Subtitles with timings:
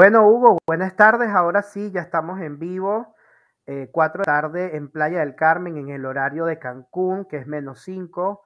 [0.00, 1.28] Bueno, Hugo, buenas tardes.
[1.30, 3.16] Ahora sí, ya estamos en vivo.
[3.66, 7.38] Eh, cuatro de la tarde en Playa del Carmen, en el horario de Cancún, que
[7.38, 8.44] es menos cinco,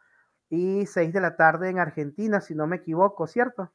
[0.49, 3.71] y seis de la tarde en Argentina, si no me equivoco, ¿cierto?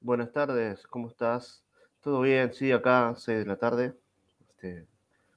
[0.00, 1.64] Buenas tardes, ¿cómo estás?
[2.00, 2.52] ¿Todo bien?
[2.52, 3.94] Sí, acá, seis de la tarde.
[4.40, 4.88] Este,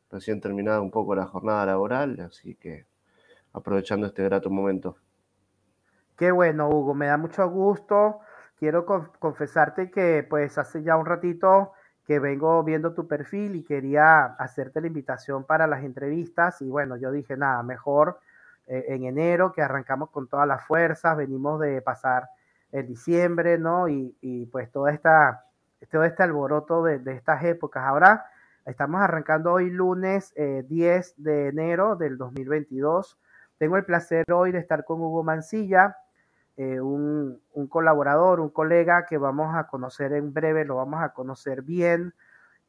[0.09, 2.87] recién terminada un poco la jornada laboral, así que
[3.53, 4.97] aprovechando este grato momento.
[6.17, 8.21] Qué bueno, Hugo, me da mucho gusto.
[8.57, 8.85] Quiero
[9.19, 11.73] confesarte que pues hace ya un ratito
[12.05, 16.97] que vengo viendo tu perfil y quería hacerte la invitación para las entrevistas y bueno,
[16.97, 18.19] yo dije, nada, mejor
[18.67, 22.29] eh, en enero que arrancamos con todas las fuerzas, venimos de pasar
[22.71, 23.87] el diciembre, ¿no?
[23.87, 25.45] Y, y pues toda esta,
[25.91, 27.83] todo este alboroto de, de, estas épocas.
[27.83, 28.25] Ahora
[28.65, 33.17] estamos arrancando hoy lunes 10 eh, de enero del 2022.
[33.57, 35.97] Tengo el placer hoy de estar con Hugo Mancilla,
[36.57, 41.61] eh, un, colaborador, un colega que vamos a conocer en breve, lo vamos a conocer
[41.61, 42.13] bien,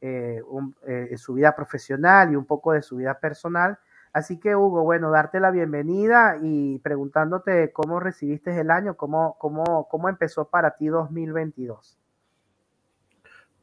[0.01, 0.41] eh,
[0.87, 3.79] eh, su vida profesional y un poco de su vida personal.
[4.13, 9.87] Así que Hugo, bueno, darte la bienvenida y preguntándote cómo recibiste el año, cómo, cómo,
[9.89, 11.97] cómo empezó para ti 2022.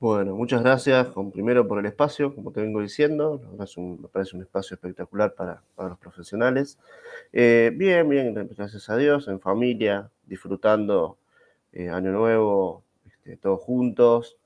[0.05, 4.75] Bueno, muchas gracias, primero por el espacio, como te vengo diciendo, me parece un espacio
[4.75, 6.79] espectacular para, para los profesionales.
[7.33, 11.17] Eh, bien, bien, gracias a Dios, en familia, disfrutando
[11.73, 14.37] eh, Año Nuevo, este, todos juntos,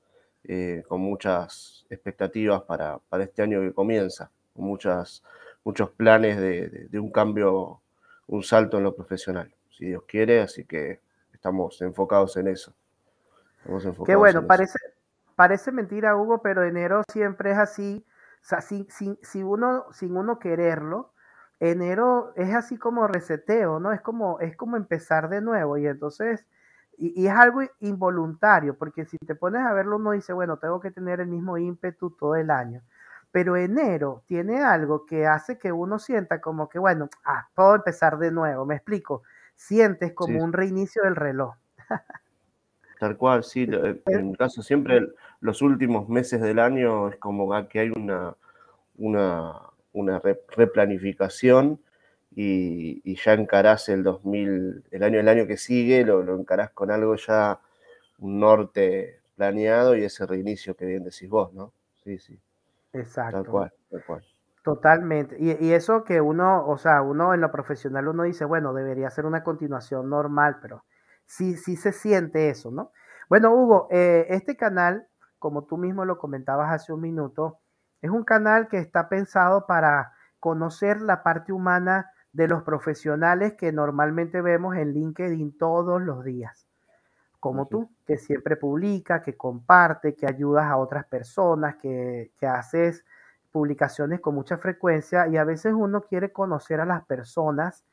[0.45, 5.23] eh, con muchas expectativas para, para, este año que comienza, con muchas,
[5.65, 7.81] muchos planes de, de, de un cambio,
[8.27, 11.01] un salto en lo profesional, si Dios quiere, así que
[11.33, 12.73] estamos enfocados en eso.
[13.57, 14.79] Estamos enfocados Qué bueno, parece,
[15.39, 18.05] Parece mentira, Hugo, pero enero siempre es así.
[18.41, 21.13] O sea, si, si, uno, sin uno quererlo,
[21.61, 23.93] enero es así como reseteo, ¿no?
[23.93, 25.77] Es como, es como empezar de nuevo.
[25.77, 26.45] Y entonces,
[26.97, 30.91] y, es algo involuntario, porque si te pones a verlo, uno dice, bueno, tengo que
[30.91, 32.81] tener el mismo ímpetu todo el año.
[33.31, 38.17] Pero enero tiene algo que hace que uno sienta como que, bueno, ah, puedo empezar
[38.17, 38.65] de nuevo.
[38.65, 39.23] Me explico.
[39.55, 41.55] Sientes como un reinicio del reloj.
[42.99, 43.65] Tal cual, sí.
[44.07, 45.07] En mi caso, siempre
[45.41, 48.35] los últimos meses del año es como que hay una,
[48.97, 49.53] una,
[49.93, 50.21] una
[50.55, 51.79] replanificación
[52.35, 56.91] y, ya encarás el 2000, el año, el año que sigue, lo, lo, encarás con
[56.91, 57.59] algo ya,
[58.19, 61.73] un norte planeado y ese reinicio que bien decís vos, ¿no?
[62.03, 62.39] Sí, sí.
[62.93, 63.43] Exacto.
[63.43, 64.25] Tal cual, tal cual.
[64.63, 65.37] Totalmente.
[65.39, 69.09] Y, y, eso que uno, o sea, uno en lo profesional uno dice, bueno, debería
[69.09, 70.83] ser una continuación normal, pero
[71.25, 72.91] sí, sí se siente eso, ¿no?
[73.29, 75.07] Bueno, Hugo, eh, este canal,
[75.39, 77.59] como tú mismo lo comentabas hace un minuto,
[78.01, 83.71] es un canal que está pensado para conocer la parte humana de los profesionales que
[83.71, 86.67] normalmente vemos en LinkedIn todos los días,
[87.39, 93.03] como tú, que siempre publica, que comparte, que ayudas a otras personas, que, que haces
[93.51, 97.83] publicaciones con mucha frecuencia y a veces uno quiere conocer a las personas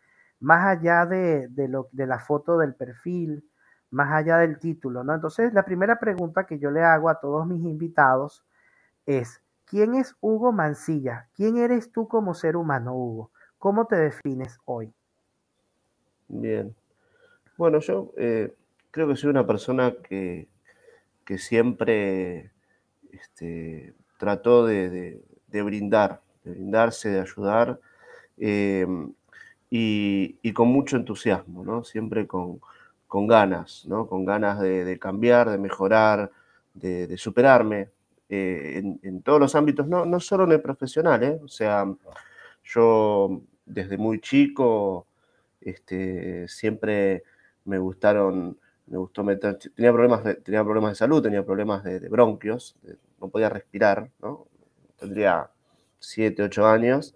[0.41, 3.49] más allá de, lo, de la foto del perfil,
[3.91, 5.15] más allá del título, ¿no?
[5.15, 8.45] Entonces, la primera pregunta que yo le hago a todos mis invitados
[9.07, 11.29] es, ¿quién es Hugo Mancilla?
[11.35, 13.31] ¿Quién eres tú como ser humano, Hugo?
[13.59, 14.93] ¿Cómo te defines hoy?
[16.29, 16.75] Bien.
[17.57, 18.55] Bueno, yo eh,
[18.91, 20.49] creo que soy una persona que,
[21.25, 22.51] que siempre
[23.13, 27.81] este, trató de, de, brindar, de brindarse, de ayudar.
[28.37, 28.87] Eh,
[29.71, 31.85] y, con mucho entusiasmo, ¿no?
[31.85, 32.61] Siempre con,
[33.25, 34.09] ganas, ¿no?
[34.09, 36.33] Con ganas de, cambiar, de mejorar,
[36.75, 37.91] de, superarme
[38.29, 41.39] eh, en, todos los ámbitos, no, no solo en el profesional, ¿eh?
[41.43, 41.87] O sea,
[42.65, 45.07] yo desde muy chico
[45.61, 47.25] este, siempre
[47.65, 52.09] me gustaron, me gustó meter, tenía problemas de, tenía problemas de salud, tenía problemas de,
[52.09, 52.77] bronquios,
[53.21, 54.47] no podía respirar, ¿no?
[54.99, 55.51] Tendría
[55.99, 57.15] 7, 8 años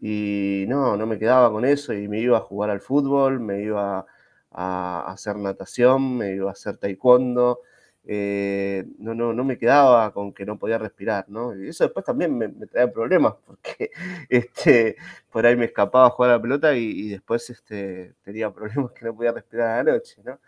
[0.00, 3.62] y no, no me quedaba con eso y me iba a jugar al fútbol, me
[3.62, 4.06] iba
[4.54, 7.60] a hacer natación, me iba a hacer taekwondo.
[8.06, 11.56] Eh, no, no, no me quedaba con que no podía respirar, ¿no?
[11.56, 13.90] Y eso después también me, traía problemas, porque
[14.28, 14.96] este,
[15.30, 19.06] por ahí me escapaba a jugar a la pelota y, después este, tenía problemas que
[19.06, 20.38] no podía respirar a la noche, ¿no?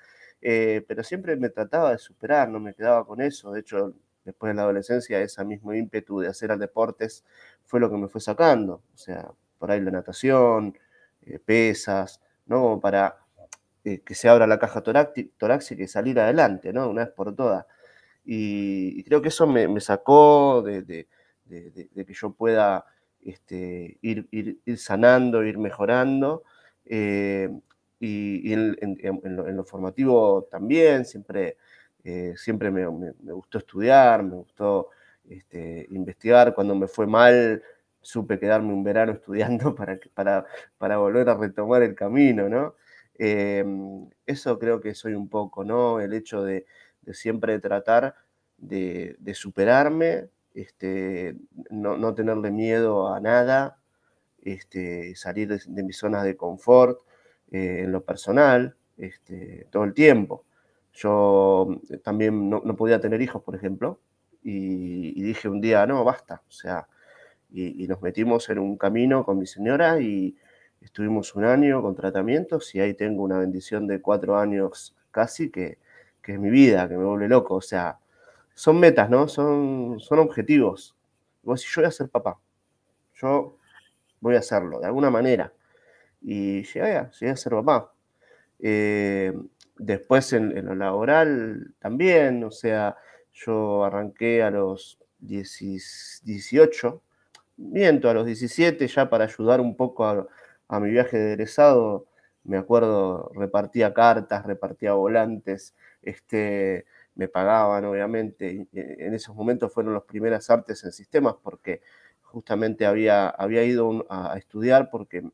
[0.43, 3.53] Eh, pero siempre me trataba de superar, no me quedaba con eso.
[3.53, 3.95] De hecho,
[4.25, 7.25] después de la adolescencia, ese mismo ímpetu de hacer deportes
[7.65, 8.83] fue lo que me fue sacando.
[8.95, 10.79] O sea, por ahí la natación,
[11.23, 12.61] eh, pesas, ¿no?
[12.61, 13.26] Como para
[13.87, 16.91] eh, que se abra la caja torácica y salir adelante, ¿no?
[16.91, 17.67] Una vez por todas.
[18.25, 21.07] Y, creo que eso me, sacó de,
[21.49, 22.85] que yo pueda
[23.25, 24.29] este, ir,
[24.77, 26.43] sanando, ir mejorando.
[26.85, 27.49] Eh,
[28.01, 28.77] y, en,
[29.57, 31.57] lo, formativo también, siempre
[32.03, 32.87] eh, siempre me,
[33.33, 34.91] gustó estudiar, me gustó
[35.29, 36.55] este, investigar.
[36.57, 37.63] Cuando me fue mal,
[38.03, 40.45] supe quedarme un verano estudiando para, para,
[40.77, 42.75] para volver a retomar el camino, ¿no?
[43.19, 46.01] Em, eso creo que soy un poco, ¿no?
[46.01, 46.67] El hecho de,
[47.13, 48.15] siempre tratar
[48.59, 51.37] de, superarme, este,
[51.71, 53.79] no, tenerle miedo a nada,
[54.43, 57.01] este, salir de, mis zonas de confort
[57.53, 60.45] eh, en lo personal, este, todo el tiempo.
[60.93, 64.01] Yo también no, podía tener hijos, por ejemplo,
[64.43, 66.89] y, dije un día, no, basta, o sea,
[67.51, 70.37] y, nos metimos en un camino con mi señora y
[70.87, 75.79] estuvimos un año con tratamientos y ahí tengo una bendición de cuatro años casi que,
[76.25, 77.99] es mi vida, que me vuelve loco, o sea,
[78.55, 79.29] son metas, ¿no?
[79.29, 80.97] Son, son objetivos.
[81.43, 82.39] Vos si yo voy a ser papá,
[83.15, 83.59] yo
[84.21, 85.53] voy a hacerlo, de alguna manera.
[86.21, 87.93] Y llegué a, llegué a ser papá.
[88.59, 89.33] Eh,
[89.77, 92.97] después en, lo laboral también, o sea,
[93.33, 97.03] yo arranqué a los 18,
[97.57, 100.27] miento, a los 17 ya para ayudar un poco a,
[100.81, 102.07] mi viaje de egresado,
[102.45, 110.05] me acuerdo, repartía cartas, repartía volantes, este, me pagaban obviamente, en esos momentos fueron las
[110.05, 111.81] primeras artes en sistemas porque
[112.23, 115.25] justamente había, había ido a estudiar porque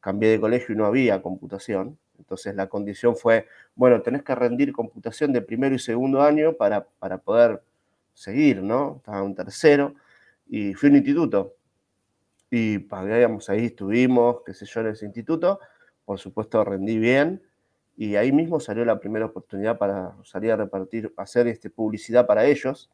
[0.00, 4.72] cambié de colegio y no había computación, entonces la condición fue, bueno, tenés que rendir
[4.72, 7.62] computación de primero y segundo año para, para poder
[8.14, 8.96] seguir, ¿no?
[8.98, 9.94] Estaba un tercero
[10.48, 11.54] y fui a un instituto.
[12.50, 15.60] Y pagábamos ahí, estuvimos, qué sé yo, en ese instituto.
[16.04, 17.42] Por supuesto, rendí bien.
[17.96, 22.46] Y ahí mismo salió la primera oportunidad para salir a repartir, hacer este, publicidad para
[22.46, 22.90] ellos.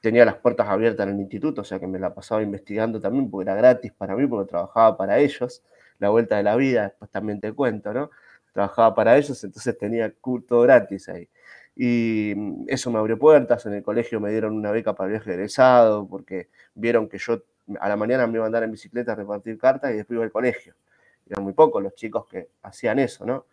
[0.00, 3.30] Tenía las puertas abiertas en el instituto, o sea que me la pasaba investigando también,
[3.30, 5.62] porque era gratis para mí, porque trabajaba para ellos.
[5.98, 8.10] La vuelta de la vida, después también te cuento, ¿no?
[8.52, 11.28] trabajaba para ellos, entonces tenía culto gratis ahí.
[11.76, 15.32] Y mm, eso me abrió puertas, en el colegio me dieron una beca para viaje
[15.32, 17.42] egresado, porque vieron que yo
[17.80, 20.24] a la mañana me iba a andar en bicicleta a repartir cartas y después iba
[20.24, 20.74] al colegio.
[21.28, 23.46] Eran muy pocos los chicos que hacían eso, ¿no?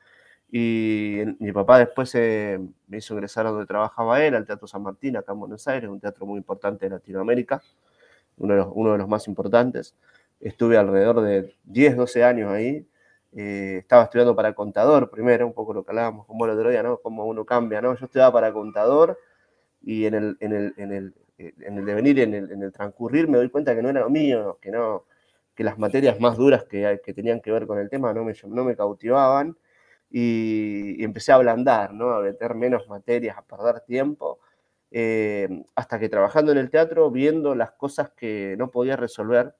[0.51, 5.17] Y mi papá después me hizo ingresar a donde trabajaba él, al Teatro San Martín,
[5.17, 7.61] acá en Buenos Aires, un teatro muy importante de Latinoamérica,
[8.37, 9.95] uno de los, uno de los más importantes.
[10.39, 12.87] Estuve alrededor de 10, 12 años ahí,
[13.35, 16.69] eh, estaba estudiando para contador primero, un poco lo que hablábamos con vos el otro
[16.69, 16.97] día, ¿no?
[16.99, 17.93] Cómo uno cambia, ¿no?
[17.95, 19.19] Yo estudiaba para contador
[19.81, 23.75] y en el, en el, eh, en el devenir, en el, transcurrir, me doy cuenta
[23.75, 25.05] que no era lo mío, que no
[25.55, 28.33] que las materias más duras que, que tenían que ver con el tema no me,
[28.47, 29.57] no me cautivaban
[30.09, 32.11] y, empecé a ablandar, ¿no?
[32.11, 34.39] A meter menos materias, a perder tiempo,
[34.91, 39.55] eh, hasta que trabajando en el teatro, viendo las cosas que no podía resolver,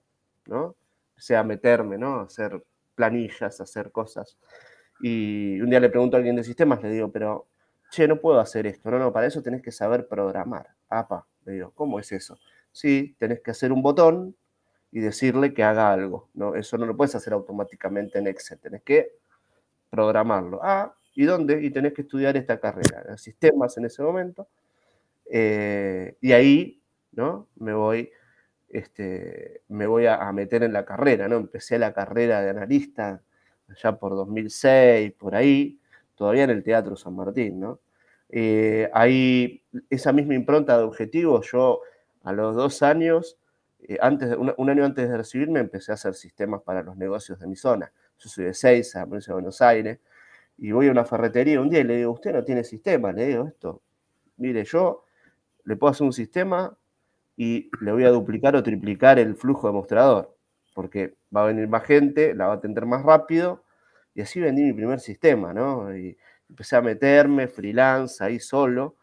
[0.46, 0.76] ¿no?
[1.18, 2.22] O sea, meterme, ¿no?
[2.22, 2.64] hacer
[2.96, 4.38] planillas, hacer cosas.
[5.02, 7.48] Y un día le pregunto a alguien de sistemas, le digo, pero,
[7.92, 8.90] che, no puedo hacer esto.
[8.92, 10.70] No, no, para eso tenés que saber programar.
[10.90, 12.38] Apa, le digo, ¿cómo es eso?
[12.72, 14.36] Sí, tenés que hacer un botón
[14.92, 16.30] y decirle que haga algo.
[16.34, 16.56] ¿no?
[16.56, 19.14] Eso no lo puedes hacer automáticamente en Excel, tenés que
[19.90, 20.60] programarlo.
[20.64, 21.64] Ah, ¿y dónde?
[21.64, 24.48] Y tenés que estudiar esta carrera, sistemas en ese momento.
[25.30, 26.82] Eh, y ahí,
[27.14, 27.48] ¿no?
[27.56, 28.12] Me voy
[28.76, 31.38] este, me voy a, meter en la carrera, ¿no?
[31.38, 33.22] Empecé la carrera de analista
[33.70, 35.80] allá por 2006, por ahí,
[36.16, 37.80] todavía en el Teatro San Martín, ¿no?
[38.30, 41.82] Eh, ahí, esa misma impronta de objetivos, yo
[42.24, 43.38] a los dos años,
[43.88, 47.48] eh, antes, un, año antes de recibirme, empecé a hacer sistemas para los negocios de
[47.48, 47.92] mi zona.
[48.18, 50.00] Yo soy de Seiza, provincia de Buenos Aires,
[50.58, 53.28] y voy a una ferretería un día y le digo, usted no tiene sistema, le
[53.28, 53.82] digo esto.
[54.38, 55.04] Mire, yo
[55.66, 56.76] le puedo hacer un sistema
[57.38, 60.36] y le voy a duplicar o triplicar el flujo de mostrador,
[60.74, 63.64] porque va a venir más gente, la va a atender más rápido,
[64.14, 65.90] y así vendí mi primer sistema, ¿no?
[66.50, 68.96] Empecé a meterme freelance ahí solo,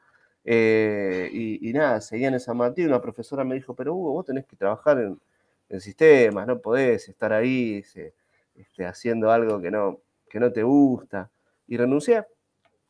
[0.45, 4.47] eh, y, nada, seguía en San Martín, una profesora me dijo, pero Hugo, vos tenés
[4.47, 5.21] que trabajar en,
[5.81, 11.31] sistemas, no podés estar ahí este, haciendo algo que no, que no te gusta,
[11.67, 12.27] y renuncié,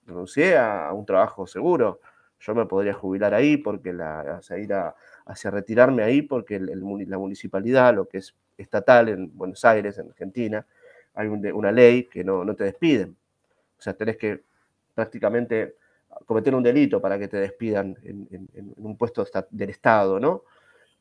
[0.05, 2.01] renuncié a, un trabajo seguro,
[2.41, 7.95] yo me podría jubilar ahí porque la, ir a, hacia retirarme ahí porque la municipalidad,
[7.95, 10.67] lo que es estatal en Buenos Aires, en Argentina,
[11.15, 13.17] hay una ley que no, te despiden.
[13.83, 14.45] O sea, tenés que
[14.95, 15.75] prácticamente
[16.25, 20.45] cometer un delito para que te despidan en, un puesto del Estado, ¿no?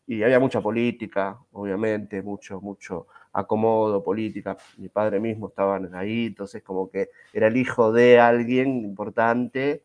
[0.08, 4.58] Y había mucha política, obviamente, mucho, mucho acomodo, política.
[4.78, 9.84] Mi padre mismo estaba ahí, entonces como que era el hijo de alguien importante,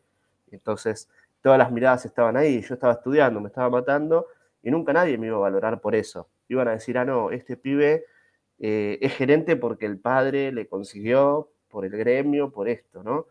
[0.49, 1.07] entonces
[1.41, 4.25] todas las miradas estaban ahí, yo estaba estudiando, me estaba matando
[4.63, 6.29] y nunca nadie me iba a valorar por eso.
[6.47, 8.05] Iban a decir, ah, no, este pibe
[8.57, 13.27] eh, es gerente porque el padre le consiguió, por el gremio, por esto, ¿no?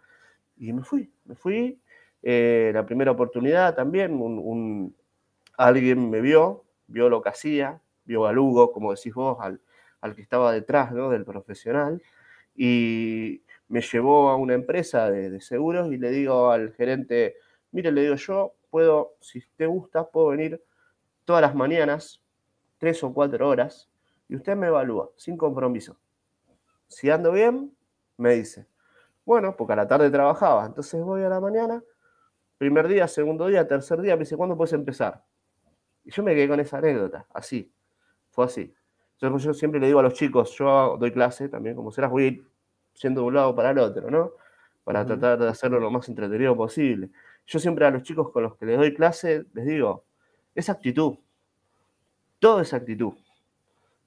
[0.58, 1.80] Y me fui, me fui.
[2.22, 4.18] Eh, la primera oportunidad también,
[5.56, 9.60] alguien me vio, vio lo que hacía, vio a Lugo, como decís vos, al,
[10.14, 12.02] que estaba detrás del profesional,
[12.54, 17.36] y me llevó a una empresa de, seguros y le digo al gerente,
[17.72, 20.62] mire, le digo yo, puedo, si te gusta, puedo venir
[21.24, 22.22] todas las mañanas,
[22.78, 23.90] tres o cuatro horas,
[24.28, 25.98] y usted me evalúa, sin compromiso.
[26.88, 27.72] Si ando bien,
[28.16, 28.66] me dice.
[29.24, 31.82] Bueno, porque a la tarde trabajaba, entonces voy a la mañana,
[32.58, 35.24] primer día, segundo día, tercer día, me dice, ¿cuándo puedes empezar?
[36.04, 37.72] Y yo me quedé con esa anécdota, así,
[38.30, 38.72] fue así.
[39.14, 42.24] Entonces yo siempre le digo a los chicos, yo doy clase también, como serás, voy
[42.24, 42.46] a ir
[43.02, 44.32] yendo de un lado para el otro, ¿no?
[44.84, 47.10] Para tratar de hacerlo lo más entretenido posible.
[47.46, 50.04] Yo siempre a los chicos con los que les doy clase les digo,
[50.54, 51.18] esa actitud,
[52.38, 53.14] todo esa actitud.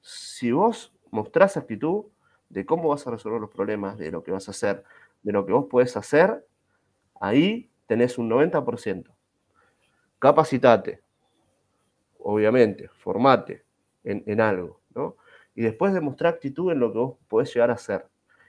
[0.02, 2.06] Si vos mostrás actitud
[2.50, 4.84] de cómo vas a resolver los problemas, de lo que vas a hacer,
[5.24, 6.46] de lo que vos podés hacer,
[7.20, 9.12] ahí tenés un 90%.
[10.20, 11.02] Capacitate,
[12.20, 13.64] obviamente, formate
[14.04, 15.16] en, en algo, ¿no?
[15.56, 18.06] Y después demostrar actitud en lo que vos podés llegar a hacer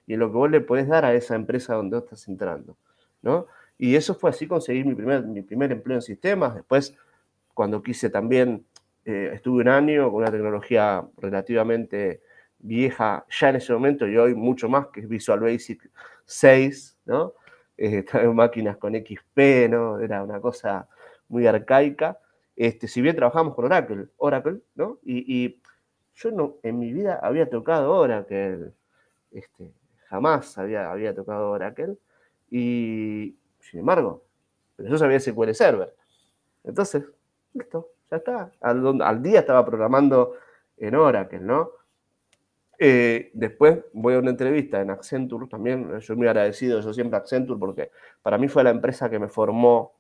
[0.07, 2.76] y en lo que vos le podés dar a esa empresa donde vos estás entrando,
[3.23, 3.47] ¿no?
[3.78, 6.97] Y eso fue así, conseguí mi primer, mi primer empleo en sistemas, después
[7.54, 8.64] cuando quise también,
[9.04, 12.23] eh, estuve un año con una tecnología relativamente
[12.62, 15.90] vieja ya en ese momento y hoy mucho más, que es Visual Basic
[16.25, 17.35] 6, ¿no?
[17.76, 19.99] Eh, máquinas con XP, ¿no?
[19.99, 20.88] Era una cosa
[21.29, 22.19] muy arcaica.
[22.57, 24.99] Este, si bien trabajamos con Oracle, Oracle, ¿no?
[25.02, 25.61] Y,
[26.12, 28.73] yo no, en mi vida había tocado Oracle,
[29.31, 29.73] este,
[30.09, 31.97] jamás había, había tocado Oracle,
[32.50, 34.23] y sin embargo,
[34.76, 35.95] pero yo sabía SQL Server.
[36.64, 37.05] Entonces,
[37.55, 38.52] listo, ya está.
[38.61, 40.35] Al, al día estaba programando
[40.76, 41.71] en Oracle, ¿no?
[42.82, 47.58] Eh, después voy a una entrevista en Accenture también, yo muy agradecido, yo siempre Accenture
[47.60, 47.90] porque
[48.22, 49.92] para mí fue la empresa que me formó,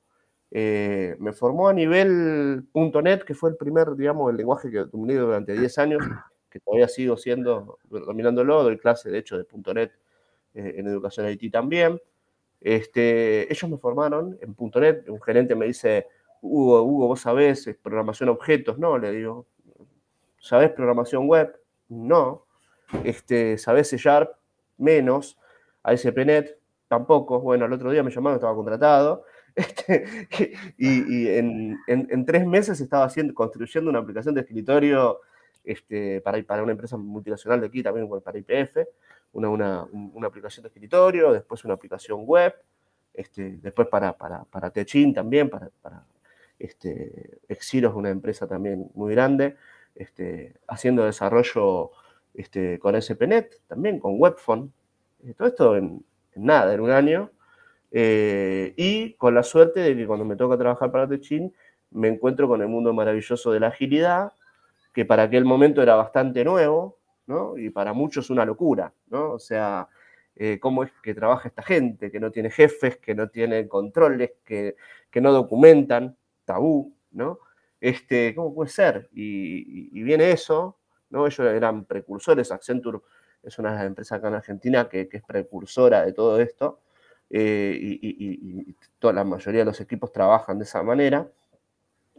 [0.50, 5.14] eh, me formó a nivel .NET, que fue el primer, digamos, el lenguaje que dominé
[5.16, 6.02] durante 10 años,
[6.50, 9.92] que todavía sigo siendo, dominándolo, doy clase de hecho de .NET
[10.54, 12.00] eh, en educación IT también.
[12.60, 16.06] Este, ellos me formaron en .NET, un gerente me dice,
[16.42, 19.46] Hugo, Hugo, vos sabés programación objetos, no, le digo,
[20.40, 21.54] ¿sabés programación web?
[21.88, 22.46] No.
[23.04, 24.32] Este, ¿Sabés Sharp?
[24.78, 25.38] Menos.
[25.82, 26.58] ASP.NET?
[26.88, 27.40] Tampoco.
[27.40, 29.24] Bueno, el otro día me llamaron, estaba contratado.
[29.56, 30.04] Este,
[30.78, 35.20] y, en, tres meses estaba haciendo, construyendo una aplicación de escritorio
[35.64, 38.86] este, para, para una empresa multinacional de aquí, también para IPF,
[39.32, 39.86] una,
[40.24, 42.54] aplicación de escritorio, después una aplicación web,
[43.12, 46.04] este, después para, para, para Techin también, para, para
[46.58, 49.56] este, Exiros, una empresa también muy grande,
[49.94, 51.90] este, haciendo desarrollo
[52.34, 54.72] este, con SPNet, también con Webphone,
[55.24, 56.04] eh, todo esto en,
[56.36, 57.30] nada, en un año.
[57.92, 61.52] Eh, y con la suerte de que cuando me toca trabajar para Techin,
[61.90, 64.32] me encuentro con el mundo maravilloso de la agilidad,
[64.92, 67.56] que para aquel momento era bastante nuevo, ¿no?
[67.58, 69.32] Y para muchos una locura, ¿no?
[69.32, 69.88] O sea,
[70.36, 74.32] eh, cómo es que trabaja esta gente, que no tiene jefes, que no tiene controles,
[74.44, 74.76] que,
[75.20, 77.40] no documentan, tabú, ¿no?
[77.80, 79.08] Este, ¿Cómo puede ser?
[79.12, 80.79] y viene eso,
[81.10, 81.26] ¿no?
[81.26, 83.00] Ellos eran precursores, Accenture
[83.42, 86.80] es una empresas acá en Argentina que, es precursora de todo esto,
[87.30, 91.28] eh, y, toda la mayoría de los equipos trabajan de esa manera,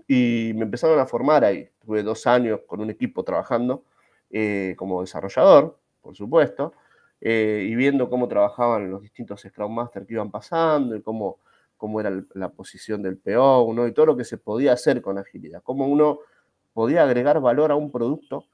[0.07, 3.83] y me empezaron a formar ahí, tuve dos años con un equipo trabajando
[4.29, 6.73] eh, como desarrollador, por supuesto,
[7.19, 11.37] eh, y viendo cómo trabajaban los distintos Scrum Master que iban pasando y cómo,
[11.77, 13.87] cómo era la posición del PO, ¿no?
[13.87, 16.19] y todo lo que se podía hacer con agilidad, cómo uno
[16.73, 18.45] podía agregar valor a un producto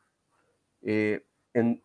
[0.88, 1.22] eh,
[1.54, 1.82] en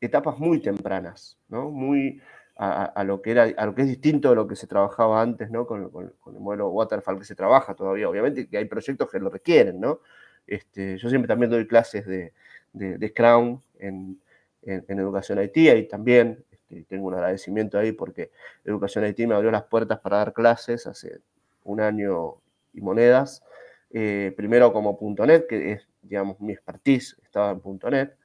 [0.00, 1.68] etapas muy tempranas, ¿no?
[1.68, 2.22] Muy
[2.54, 5.50] a, lo que era, a lo que es distinto de lo que se trabajaba antes,
[5.50, 5.66] ¿no?
[5.66, 5.90] Con,
[6.26, 10.00] el modelo Waterfall que se trabaja todavía, obviamente, que hay proyectos que lo requieren, ¿no?
[10.46, 12.32] Este, yo siempre también doy clases de,
[12.72, 14.20] de, Scrum en,
[14.62, 18.30] Educación IT y también este, tengo un agradecimiento ahí porque
[18.64, 21.18] Educación IT me abrió las puertas para dar clases hace
[21.64, 22.34] un año
[22.74, 23.42] y monedas,
[23.90, 28.19] eh, primero como .NET, que es, digamos, mi expertise estaba en .NET,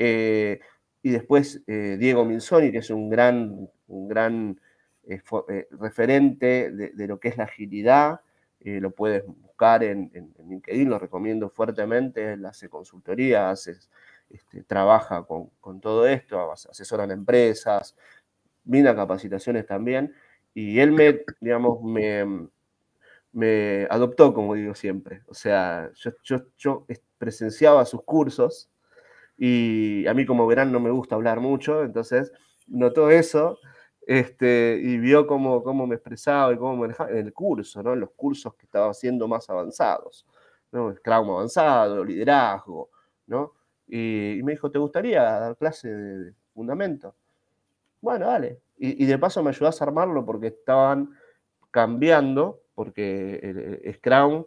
[0.00, 0.60] eh,
[1.02, 4.60] y después eh, Diego Minzoni, que es un gran, un gran
[5.08, 5.20] eh,
[5.72, 8.20] referente de, lo que es la agilidad.
[8.60, 10.12] lo puedes buscar en,
[10.48, 12.34] LinkedIn, lo recomiendo fuertemente.
[12.34, 13.76] Él hace consultoría, hace,
[14.30, 17.96] este, trabaja con, todo esto, asesora en empresas,
[18.62, 20.14] brinda capacitaciones también.
[20.54, 22.48] Y él me, digamos, me,
[23.32, 25.22] me adoptó, como digo siempre.
[25.26, 26.86] O sea, yo, yo, yo
[27.18, 28.70] presenciaba sus cursos
[29.38, 32.32] y a mí como verán no me gusta hablar mucho, entonces
[32.66, 33.58] notó eso
[34.08, 37.92] este, y vio cómo, cómo me expresaba y cómo manejaba en el curso, ¿no?
[37.92, 40.26] en los cursos que estaba haciendo más avanzados,
[40.72, 40.94] ¿no?
[40.94, 42.88] Scrum avanzado, liderazgo,
[43.26, 43.52] ¿no?
[43.86, 47.14] Y, me dijo, ¿te gustaría dar clase de, fundamento?
[48.00, 48.60] Bueno, dale.
[48.78, 51.10] Y, de paso me ayudás a armarlo porque estaban
[51.70, 54.44] cambiando, porque el, Scrum,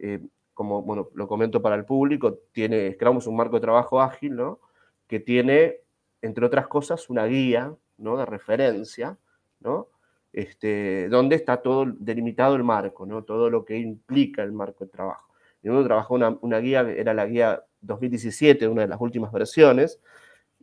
[0.00, 4.36] eh, como bueno, lo comento para el público, tiene, Scrum un marco de trabajo ágil,
[4.36, 4.60] ¿no?
[5.06, 5.80] Que tiene,
[6.22, 8.16] entre otras cosas, una guía ¿no?
[8.16, 9.18] de referencia,
[9.60, 9.88] ¿no?
[10.32, 13.22] Este, donde está todo delimitado el marco, ¿no?
[13.22, 15.32] todo lo que implica el marco de trabajo.
[15.62, 20.00] Y uno trabajó una, una guía, era la guía 2017, una de las últimas versiones,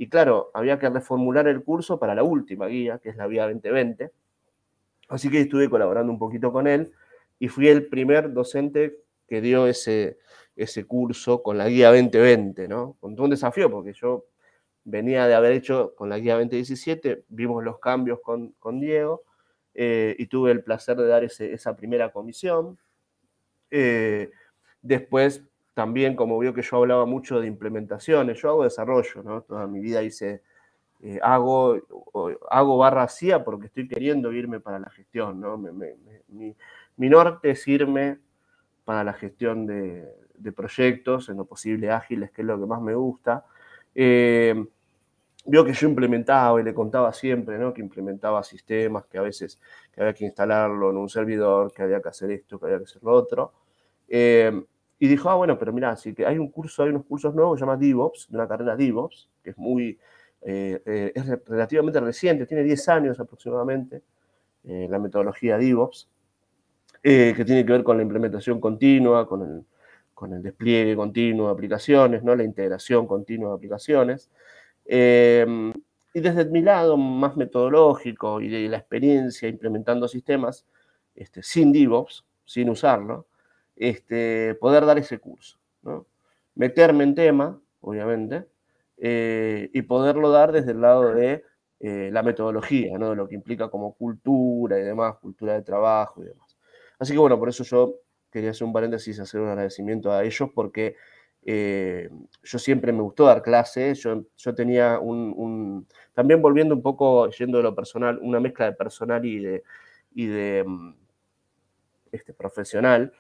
[0.02, 3.44] y claro, había que reformular el curso para la última guía, que es la guía
[3.44, 4.12] 2020.
[5.10, 6.92] Así que estuve colaborando un poquito con él
[7.38, 8.98] y fui el primer docente
[9.32, 10.18] que dio ese,
[10.58, 12.98] ese curso con la guía 2020, ¿no?
[13.00, 14.26] Con un desafío, porque yo
[14.84, 19.24] venía de haber hecho con la guía 2017, vimos los cambios con, Diego
[19.74, 22.78] eh, y tuve el placer de dar esa primera comisión.
[23.70, 24.32] Eh,
[24.82, 29.44] después, también, como vio que yo hablaba mucho de implementaciones, yo hago desarrollo, ¿no?
[29.44, 30.42] Toda mi vida hice,
[31.02, 31.80] eh, hago,
[32.50, 35.58] hago barra CIA porque estoy queriendo irme para la gestión, ¿no?
[35.58, 38.20] mi, norte es irme
[38.84, 40.08] para la gestión de,
[40.56, 43.46] proyectos, en lo posible ágiles, que es lo que más me gusta.
[43.94, 44.66] Eh,
[45.46, 47.74] vio que yo implementaba y le contaba siempre, ¿no?
[47.74, 49.60] Que implementaba sistemas, que a veces
[49.98, 53.04] había que instalarlo en un servidor, que había que hacer esto, que había que hacer
[53.04, 53.54] lo otro.
[54.08, 54.64] Eh,
[55.00, 57.60] y dijo, ah, bueno, pero mira, así que hay un curso, hay unos cursos nuevos,
[57.60, 59.98] se llama DevOps, de una carrera DevOps, que es muy,
[60.42, 64.04] eh, es relativamente reciente, tiene 10 años aproximadamente,
[64.64, 66.08] la metodología DevOps,
[67.02, 69.66] que tiene que ver con la implementación continua, con el,
[70.44, 72.36] despliegue continuo de aplicaciones, ¿no?
[72.36, 74.30] la integración continua de aplicaciones.
[74.86, 75.74] Em,
[76.14, 80.66] y desde mi lado más metodológico y de la experiencia implementando sistemas,
[81.16, 83.28] este, sin DevOps, sin usarlo,
[83.76, 85.58] este, poder dar ese curso.
[86.56, 88.46] Meterme en tema, obviamente,
[88.98, 91.44] eh, y poderlo dar desde el lado de
[91.80, 93.12] eh, la metodología, ¿no?
[93.12, 96.51] de lo que implica como cultura y demás, cultura de trabajo y demás.
[97.02, 97.96] Así que bueno, por eso yo
[98.30, 100.96] quería hacer un paréntesis, hacer un agradecimiento a ellos porque
[101.42, 102.08] eh,
[102.44, 107.58] yo siempre me gustó dar clases, yo, yo tenía un, también volviendo un poco, yendo
[107.58, 110.94] de lo personal, una mezcla de personal y de, mm,
[112.12, 113.12] este, profesional.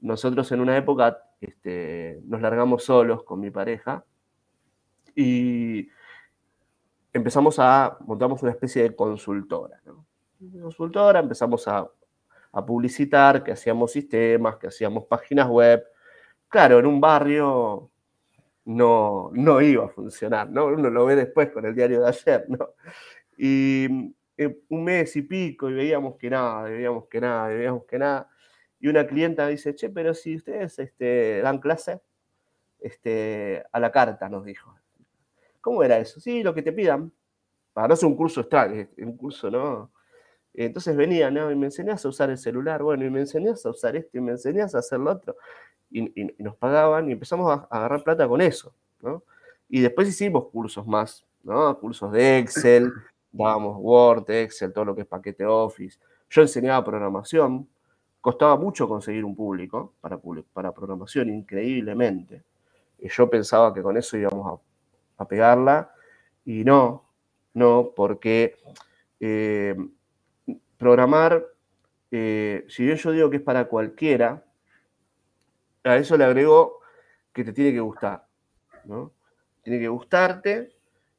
[0.00, 4.02] Nosotros en una época este, nos largamos solos con mi pareja
[5.14, 5.90] y
[7.12, 9.78] empezamos a, montamos una especie de consultora.
[10.62, 11.86] Consultora, empezamos a
[12.56, 15.84] a publicitar, que hacíamos sistemas, que hacíamos páginas web.
[16.48, 17.90] Claro, en un barrio
[18.64, 20.66] no, no iba a funcionar, ¿no?
[20.66, 22.70] Uno lo ve después con el diario de ayer, ¿no?
[23.36, 27.98] Y eh, un mes y pico y veíamos que nada, veíamos que nada, veíamos que
[27.98, 28.30] nada.
[28.80, 32.00] Y una clienta dice, che, pero si ustedes este, dan clase
[32.80, 34.74] este, a la carta, nos dijo.
[35.60, 36.20] ¿Cómo era eso?
[36.20, 37.12] Sí, lo que te pidan.
[37.74, 39.92] Para no ser un curso extraño, un curso, ¿no?
[40.56, 41.50] Entonces venía, ¿no?
[41.50, 44.20] Y me enseñás a usar el celular, bueno, y me enseñás a usar esto, y
[44.20, 45.36] me enseñás a hacer lo otro.
[45.90, 49.22] Y, nos pagaban y empezamos a, agarrar plata con eso, ¿no?
[49.68, 51.78] Y después hicimos cursos más, ¿no?
[51.78, 52.92] Cursos de Excel,
[53.30, 55.98] dábamos Word, Excel, todo lo que es paquete Office.
[56.30, 57.68] Yo enseñaba programación,
[58.20, 60.18] costaba mucho conseguir un público para,
[60.52, 62.42] para programación, increíblemente.
[62.98, 64.60] Y yo pensaba que con eso íbamos
[65.18, 65.92] a, a pegarla,
[66.44, 67.04] y no,
[67.54, 68.56] no, porque
[69.20, 69.76] eh,
[70.78, 71.46] programar,
[72.10, 74.44] eh, si bien yo digo que es para cualquiera,
[75.84, 76.80] a eso le agrego
[77.32, 78.26] que te tiene que gustar,
[78.84, 79.12] ¿no?
[79.62, 80.76] Tiene que gustarte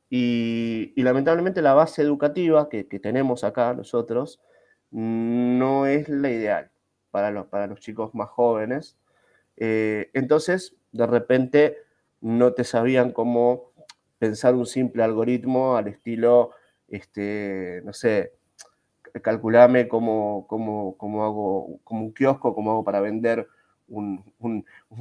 [0.09, 4.41] y, lamentablemente la base educativa que, tenemos acá nosotros
[4.91, 6.71] no es la ideal
[7.11, 8.97] para los, para los chicos más jóvenes.
[9.57, 11.77] Eh, entonces, de repente,
[12.21, 13.71] no te sabían cómo
[14.17, 16.51] pensar un simple algoritmo al estilo,
[16.87, 18.36] este, no sé,
[19.21, 23.47] calculame cómo, cómo, hago, como un kiosco, cómo hago para vender
[23.87, 24.23] un,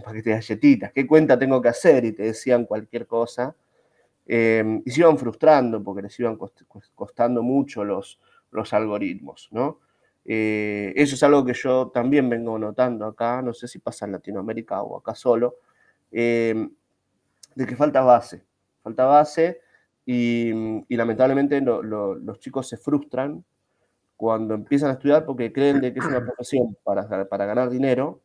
[0.05, 3.55] paquete de galletitas, qué cuenta tengo que hacer, y te decían cualquier cosa.
[4.27, 6.37] Em, y se iban frustrando porque les iban
[6.95, 8.19] costando mucho los,
[8.51, 9.79] los algoritmos, ¿no?
[10.29, 14.13] Eh, eso es algo que yo también vengo notando acá, no sé si pasa en
[14.13, 15.59] Latinoamérica o acá solo,
[16.11, 16.69] em,
[17.55, 18.45] de que falta base,
[18.83, 19.61] falta base
[20.05, 20.53] y,
[20.89, 23.45] lamentablemente los chicos se frustran
[24.17, 28.21] cuando empiezan a estudiar porque creen de que es una profesión para, para ganar dinero,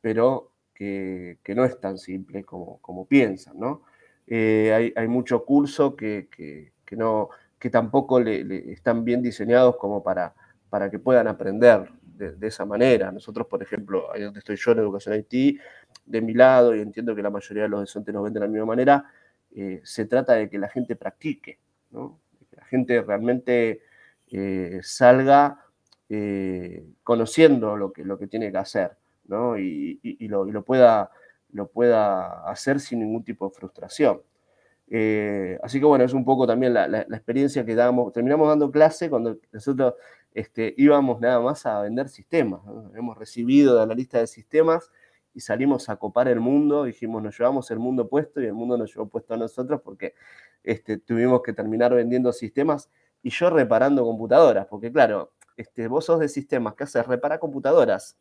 [0.00, 3.82] pero que, no es tan simple como, como piensan, ¿no?
[4.26, 6.28] Eh, hay, mucho curso que,
[6.92, 10.34] no, que tampoco le, están bien diseñados como para,
[10.68, 13.10] para que puedan aprender de, esa manera.
[13.10, 15.58] Nosotros, por ejemplo, ahí donde estoy yo en Educación Haití,
[16.04, 18.48] de mi lado, y entiendo que la mayoría de los docentes nos ven de la
[18.48, 19.04] misma manera,
[19.54, 21.58] eh, se trata de que la gente practique,
[21.90, 23.82] que la gente realmente
[24.30, 25.64] eh, salga
[26.08, 28.96] eh, conociendo lo que, lo que tiene que hacer
[29.58, 31.10] y, lo, pueda,
[31.52, 34.22] lo pueda hacer sin ningún tipo de frustración.
[35.62, 39.10] así que bueno, es un poco también la, la, experiencia que damos, terminamos dando clase
[39.10, 39.94] cuando nosotros
[40.34, 42.60] este, íbamos nada más a vender sistemas.
[42.94, 44.90] Hemos recibido de la lista de sistemas
[45.34, 48.76] y salimos a copar el mundo, dijimos, nos llevamos el mundo puesto y el mundo
[48.76, 50.14] nos llevó puesto a nosotros porque
[50.64, 52.90] este, tuvimos que terminar vendiendo sistemas
[53.22, 57.06] y yo reparando computadoras, porque claro, este, vos sos de sistemas, ¿qué haces?
[57.06, 58.16] Repara computadoras.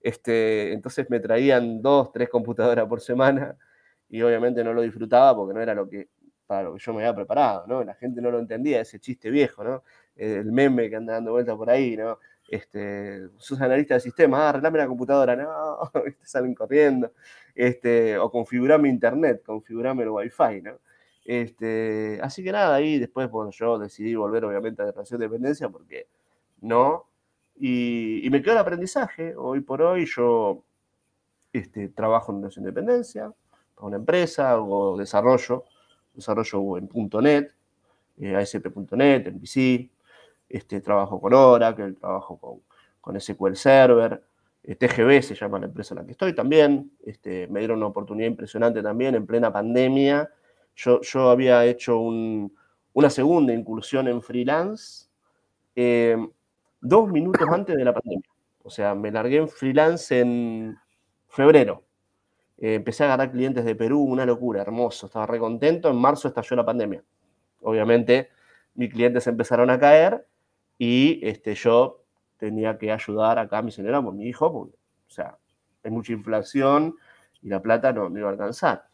[0.00, 3.56] Este, entonces me traían dos, tres computadoras por semana
[4.08, 6.08] y obviamente no lo disfrutaba porque no era lo que,
[6.46, 7.84] para lo que yo me había preparado, ¿no?
[7.84, 9.82] La gente no lo entendía, ese chiste viejo, ¿no?
[10.16, 12.18] El meme que anda dando vuelta por ahí, ¿no?
[12.48, 15.78] Este, sos analista de sistemas, ah, arreglame la computadora, no,
[16.22, 17.12] salen corriendo,
[17.54, 20.80] este, o configurame internet, configurame el wifi, ¿no?
[21.28, 25.26] Este, así que nada, ahí después, bueno, yo decidí volver obviamente a la relación de
[25.26, 26.08] dependencia porque
[26.62, 27.04] no,
[27.54, 30.64] y, me quedó el aprendizaje, hoy por hoy yo
[31.52, 33.30] este, trabajo en relación de dependencia,
[33.74, 35.64] para una empresa, hago desarrollo,
[36.14, 36.88] desarrollo en
[37.22, 37.52] .NET,
[38.16, 39.90] eh, ASP.NET, en PC,
[40.48, 42.62] este, trabajo con Oracle, trabajo con,
[43.02, 44.22] con SQL Server,
[44.62, 47.88] eh, TGB se llama la empresa en la que estoy también, este, me dieron una
[47.88, 50.30] oportunidad impresionante también en plena pandemia.
[50.78, 55.08] Yo, yo había hecho una segunda incursión en freelance
[55.74, 56.16] eh,
[56.80, 58.28] dos minutos antes de la pandemia.
[58.62, 60.78] O sea, me largué en freelance en
[61.26, 61.84] febrero.
[62.58, 65.90] Eh, empecé a agarrar clientes de Perú, una locura, hermoso, estaba re contento.
[65.90, 67.02] En marzo estalló la pandemia.
[67.62, 68.30] Obviamente,
[68.74, 70.28] mis clientes empezaron a caer
[70.78, 72.04] y este, yo
[72.36, 74.70] tenía que ayudar acá a mi señora por mi hijo, o
[75.08, 75.38] sea,
[75.82, 76.94] hay mucha inflación
[77.42, 78.84] y la plata no me iba a alcanzar.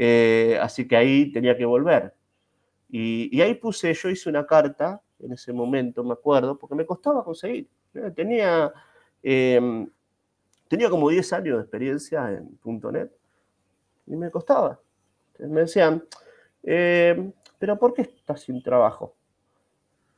[0.00, 2.14] Eh, así que ahí tenía que volver.
[2.88, 7.24] Y, ahí puse, yo hice una carta en ese momento, me acuerdo, porque me costaba
[7.24, 7.68] conseguir.
[8.14, 8.72] Tenía,
[9.22, 9.90] em,
[10.68, 12.58] tenía como 10 años de experiencia en
[12.92, 13.10] .NET
[14.06, 14.80] y me costaba.
[15.38, 16.04] me decían,
[16.62, 19.14] em, pero ¿por qué estás sin trabajo?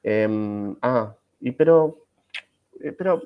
[0.02, 2.06] Em, ah, y pero,
[2.80, 3.22] eh, pero,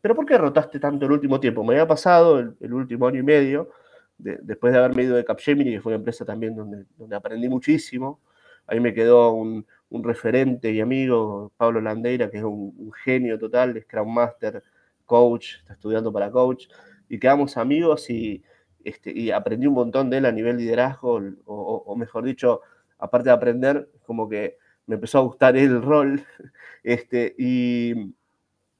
[0.00, 1.64] pero ¿por qué rotaste tanto el último tiempo?
[1.64, 3.70] Me había pasado el, último año y medio,
[4.18, 8.20] después de haberme ido de Capgemini, que fue una empresa también donde, donde aprendí muchísimo.
[8.66, 13.80] Ahí me quedó un, un referente y amigo, Pablo Landeira, que es un, genio total,
[13.82, 14.62] Scrum Master,
[15.06, 16.66] coach, está estudiando para coach,
[17.08, 18.42] y quedamos amigos y,
[18.84, 22.60] este, y aprendí un montón de él a nivel liderazgo, o, o mejor dicho,
[22.98, 26.22] aparte de aprender, como que me empezó a gustar el rol,
[26.82, 28.14] este, y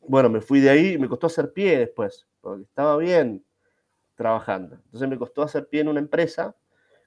[0.06, 3.44] bueno, me fui de ahí me costó hacer pie después, porque estaba bien
[4.18, 4.74] trabajando.
[4.74, 6.56] Entonces me costó hacer pie en una empresa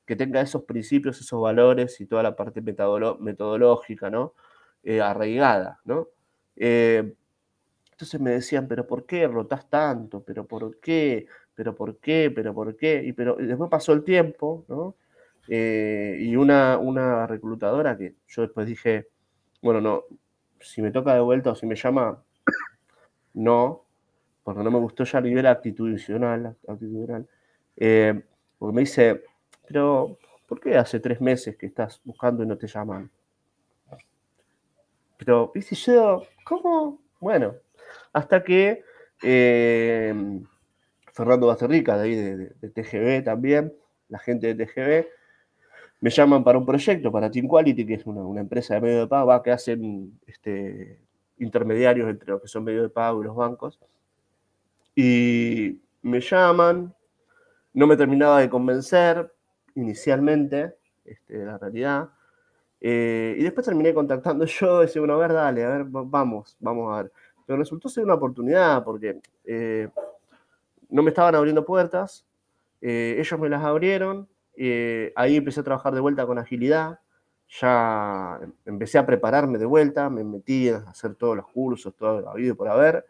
[0.06, 4.34] que tenga esos principios, esos valores y toda la parte metodológica, ¿no?
[4.84, 6.08] Eh, arraigada, ¿no?
[6.56, 7.13] Eh,
[7.91, 10.24] entonces me decían, pero ¿por qué rotas tanto?
[10.24, 11.28] ¿Pero por qué?
[11.54, 12.32] ¿Pero por qué?
[12.34, 13.04] ¿Pero por qué?
[13.06, 14.95] Y, pero, después pasó el tiempo, ¿no?
[15.50, 19.10] Eh, y una, una reclutadora que yo después dije,
[19.62, 20.04] bueno, no,
[20.62, 22.24] si me toca de vuelta o si me llama,
[23.34, 23.86] no,
[24.53, 27.27] porque no me gustó ya a nivel actitudinal, actitudinal
[27.77, 28.21] eh,
[28.59, 29.23] porque me dice,
[29.67, 33.09] pero ¿por qué hace tres meses que estás buscando y no te llaman?
[35.17, 36.23] Pero, ¿viste yo?
[36.43, 36.99] ¿Cómo?
[37.19, 37.55] Bueno,
[38.11, 38.83] hasta que
[39.23, 40.41] eh,
[41.13, 43.73] Fernando Basterrica, de ahí de, de, TGB también,
[44.09, 45.07] la gente de TGB,
[46.01, 49.07] me llaman para un proyecto, para Team Quality, que es una, empresa de medio de
[49.07, 50.99] pago, que hacen este,
[51.37, 53.79] intermediarios entre lo que son medios de pago y los bancos.
[54.95, 56.93] Y me llaman,
[57.73, 59.34] no me terminaba de convencer
[59.75, 60.75] inicialmente,
[61.06, 62.10] este, la realidad.
[62.80, 66.93] Eh, y después terminé contactando yo, decía, bueno, a ver, dale, a ver, vamos, vamos
[66.93, 67.12] a ver.
[67.45, 69.89] Pero resultó ser una oportunidad porque eh,
[70.89, 72.25] no me estaban abriendo puertas,
[72.82, 76.99] eh, ellos me las abrieron, eh, ahí empecé a trabajar de vuelta con agilidad,
[77.47, 82.56] ya empecé a prepararme de vuelta, me metí a hacer todos los cursos, todo habido
[82.56, 83.06] por haber.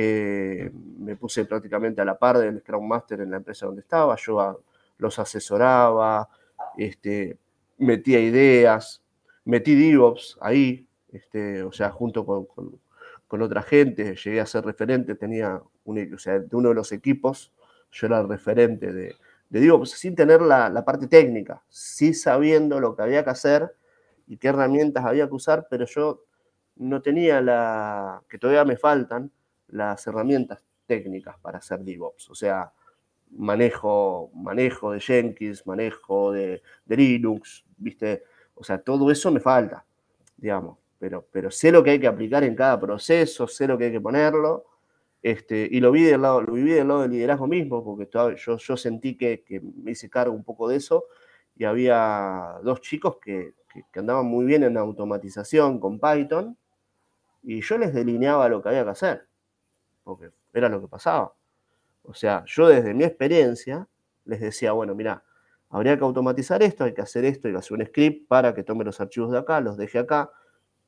[0.00, 4.14] Eh, me puse prácticamente a la par del Scrum Master en la empresa donde estaba,
[4.14, 4.62] yo
[4.96, 6.28] los asesoraba,
[6.76, 7.36] este,
[7.78, 9.02] metía ideas,
[9.44, 15.60] metí DevOps ahí, este, o sea, junto con, otra gente, llegué a ser referente, tenía
[15.84, 17.52] o sea, de uno de los equipos,
[17.90, 19.16] yo era el referente de,
[19.50, 23.74] pues, sin tener la, parte técnica, sí sabiendo lo que había que hacer
[24.28, 26.22] y qué herramientas había que usar, pero yo
[26.76, 29.32] no tenía la, que todavía me faltan,
[29.68, 32.30] las herramientas técnicas para hacer DevOps.
[32.30, 32.72] O sea,
[33.30, 38.24] manejo, manejo de Jenkins, manejo de, Linux, ¿viste?
[38.54, 39.84] O sea, todo eso me falta,
[40.36, 40.78] digamos.
[40.98, 43.92] Pero, pero sé lo que hay que aplicar en cada proceso, sé lo que hay
[43.92, 44.64] que ponerlo.
[45.22, 48.56] Este, y lo, vi del lado, lo viví del lado del liderazgo mismo, porque yo,
[48.56, 51.04] yo sentí que, que, me hice cargo un poco de eso.
[51.56, 53.54] Y había dos chicos que,
[53.92, 56.56] que andaban muy bien en automatización con Python.
[57.42, 59.27] Y yo les delineaba lo que había que hacer,
[60.08, 61.34] porque era lo que pasaba.
[62.02, 63.86] O sea, yo desde mi experiencia
[64.24, 65.22] les decía, bueno, mira,
[65.68, 68.62] habría que automatizar esto, hay que hacer esto, hay que hacer un script para que
[68.62, 70.30] tome los archivos de acá, los deje acá,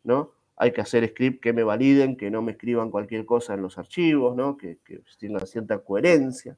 [0.05, 0.33] ¿no?
[0.57, 3.77] Hay que hacer script que me validen, que no me escriban cualquier cosa en los
[3.77, 4.57] archivos, ¿no?
[4.57, 4.79] Que,
[5.19, 6.57] tengan cierta coherencia,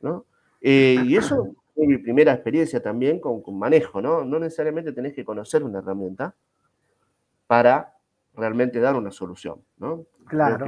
[0.00, 0.26] ¿no?
[0.60, 4.24] Eh, y eso fue mi primera experiencia también con, manejo, ¿no?
[4.24, 6.36] No necesariamente tenés que conocer una herramienta
[7.48, 7.96] para
[8.36, 10.04] realmente dar una solución, ¿no?
[10.28, 10.66] Claro.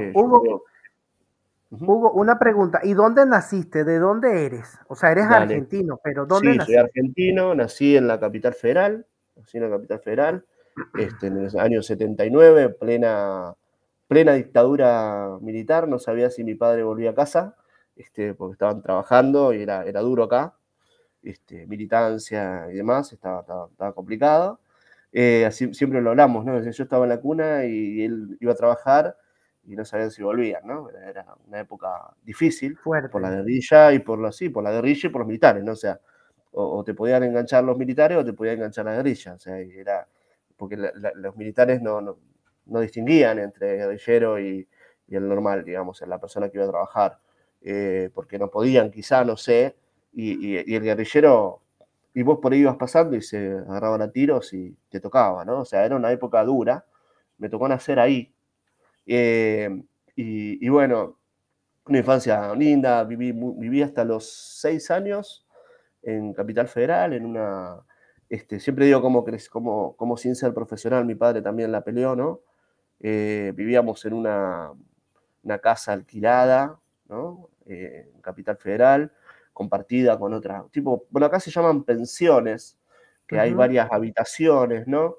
[1.79, 2.79] Hugo, Hugo, una pregunta.
[2.83, 3.83] ¿Y dónde naciste?
[3.83, 4.77] ¿De dónde eres?
[4.87, 9.05] O sea, eres argentino, pero ¿dónde sí, soy argentino, nací en la capital federal,
[9.35, 10.45] nací en la capital federal,
[10.97, 13.55] este, en el año 79, plena,
[14.07, 17.55] plena dictadura militar, no sabía si mi padre volvía a casa,
[17.95, 20.53] este, porque estaban trabajando y era, era duro acá,
[21.23, 24.59] este, militancia y demás, estaba, estaba, complicado.
[25.11, 26.59] Eh, así, siempre lo hablamos, ¿no?
[26.59, 29.15] Yo estaba en la cuna y él iba a trabajar
[29.65, 30.89] y no sabían si volvían, ¿no?
[30.89, 35.11] Era una época difícil por la guerrilla y por la, sí, por la guerrilla y
[35.11, 35.71] por los militares, ¿no?
[35.71, 35.99] O sea,
[36.51, 40.07] o, te podían enganchar los militares o te podían enganchar la guerrilla, o sea, era,
[40.57, 44.67] porque los militares no, no, distinguían entre guerrillero y,
[45.07, 47.19] y, el normal, digamos, la persona que iba a trabajar,
[47.61, 49.75] eh, porque no podían, quizá, no sé,
[50.13, 51.61] y, y, el guerrillero,
[52.13, 55.61] y vos por ahí ibas pasando y se agarraban a tiros y te tocaba, ¿no?
[55.61, 56.85] O sea, era una época dura,
[57.39, 58.32] me tocó nacer ahí,
[59.05, 59.69] eh,
[60.15, 61.19] y, bueno,
[61.87, 65.45] una infancia linda, viví, viví hasta los seis años
[66.01, 67.81] en Capital Federal, en una...
[68.29, 72.41] Este, siempre digo como, como, como sin ser profesional, mi padre también la peleó, ¿no?
[72.99, 74.71] Eh, vivíamos en una,
[75.43, 77.49] una, casa alquilada, ¿no?
[77.67, 79.11] Eh, en Capital Federal,
[79.51, 82.79] compartida con otra, tipo, bueno, acá se llaman pensiones,
[83.27, 85.17] que hay varias habitaciones, ¿no?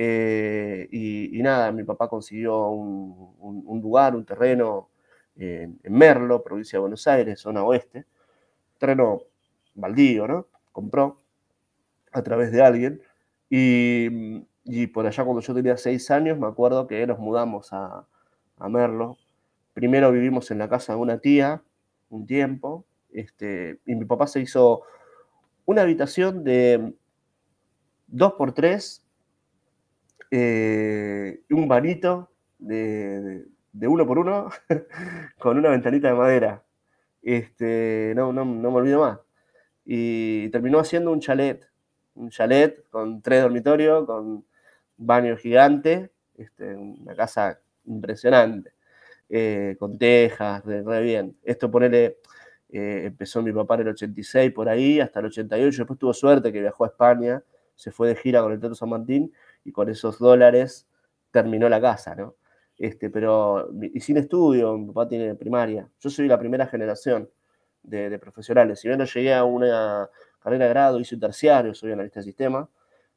[0.00, 4.90] Eh, y, nada, mi papá consiguió un, lugar, un terreno
[5.36, 8.06] en, Merlo, provincia de Buenos Aires, zona oeste.
[8.78, 9.22] Terreno
[9.74, 10.46] baldío, ¿no?
[10.70, 11.20] Compró
[12.12, 13.02] a través de alguien.
[13.50, 18.06] Y, por allá cuando yo tenía seis años, me acuerdo que nos mudamos a,
[18.56, 19.18] a Merlo.
[19.74, 21.62] Primero vivimos en la casa de una tía
[22.10, 24.82] un tiempo, este, y mi papá se hizo
[25.66, 26.94] una habitación de
[28.06, 29.02] dos por tres
[30.30, 34.50] eh, un vanito de, uno por uno
[35.38, 36.62] con una ventanita de madera.
[37.22, 39.18] Este, no, no, no me olvido más.
[39.84, 41.66] Y terminó haciendo un chalet,
[42.14, 44.44] un chalet con tres dormitorios, con
[44.98, 48.72] baño gigante, este, una casa impresionante,
[49.28, 51.36] eh, con tejas, re, bien.
[51.42, 52.18] Esto ponele,
[52.70, 56.52] eh, empezó mi papá en el 86 por ahí, hasta el 88, después tuvo suerte
[56.52, 57.42] que viajó a España,
[57.74, 59.32] se fue de gira con el Teatro San Martín
[59.68, 60.86] y con esos dólares
[61.30, 62.36] terminó la casa, ¿no?
[62.78, 65.88] Este, pero, y sin estudio, mi papá tiene primaria.
[66.00, 67.28] Yo soy la primera generación
[67.82, 68.80] de, profesionales.
[68.80, 70.08] Si bien no llegué a una
[70.40, 72.68] carrera de grado, hice un terciario, soy analista de sistema,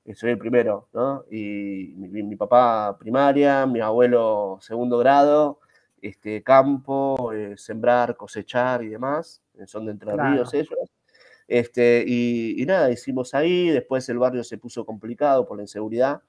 [0.03, 1.23] eh, soy el primero, ¿no?
[1.31, 5.59] Y mi, papá primaria, mi abuelo segundo grado,
[6.01, 10.91] este, campo, eh, sembrar, cosechar y demás, eh, son de Entre Ríos ellos.
[11.47, 16.21] Este, y, y, nada, hicimos ahí, después el barrio se puso complicado por la inseguridad,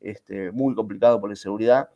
[0.00, 1.90] este, muy complicado por la inseguridad.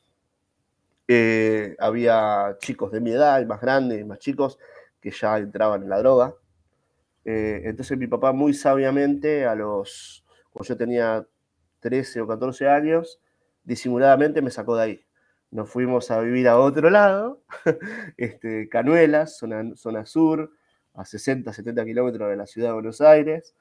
[1.09, 4.59] Eh, había chicos de mi edad, y más grandes, y más chicos,
[5.01, 6.35] que ya entraban en la droga.
[7.25, 11.27] Eh, entonces mi papá muy sabiamente, a los, cuando yo tenía
[11.81, 13.21] 13 o 14 años,
[13.65, 15.07] disimuladamente me sacó de ahí.
[15.51, 17.43] Nos fuimos a vivir a otro lado,
[18.17, 20.53] este, Canuelas, zona, zona sur,
[20.95, 23.55] a 60, 70 kilómetros de la ciudad de Buenos Aires.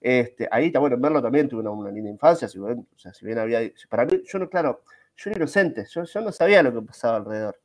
[0.00, 3.24] Este, ahí está, bueno, verlo también tuve una, linda infancia, si bien, o sea, si
[3.24, 4.82] bien había, para mí, yo no, claro,
[5.16, 7.58] yo era inocente, yo, yo no sabía lo que pasaba alrededor.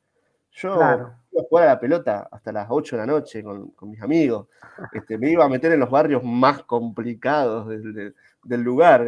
[0.50, 3.90] Yo iba a jugar a la pelota hasta las 8 de la noche con, con
[3.90, 4.48] mis amigos,
[4.92, 9.06] este, me iba a meter en los barrios más complicados del, del, lugar,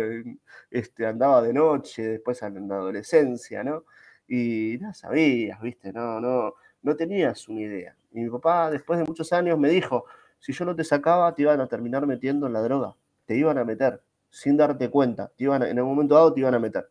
[0.70, 3.84] este, andaba de noche, después en la adolescencia, ¿no?
[4.26, 5.92] Y no sabías, ¿viste?
[5.92, 7.96] No, no, no tenías una idea.
[8.12, 10.06] Y mi papá, después de muchos años, me dijo,
[10.38, 12.94] si yo no te sacaba, te iban a terminar metiendo en la droga
[13.26, 14.02] te iban a meter.
[14.30, 15.30] sin darte cuenta.
[15.36, 16.88] Te iban en el momento dado te iban a meter.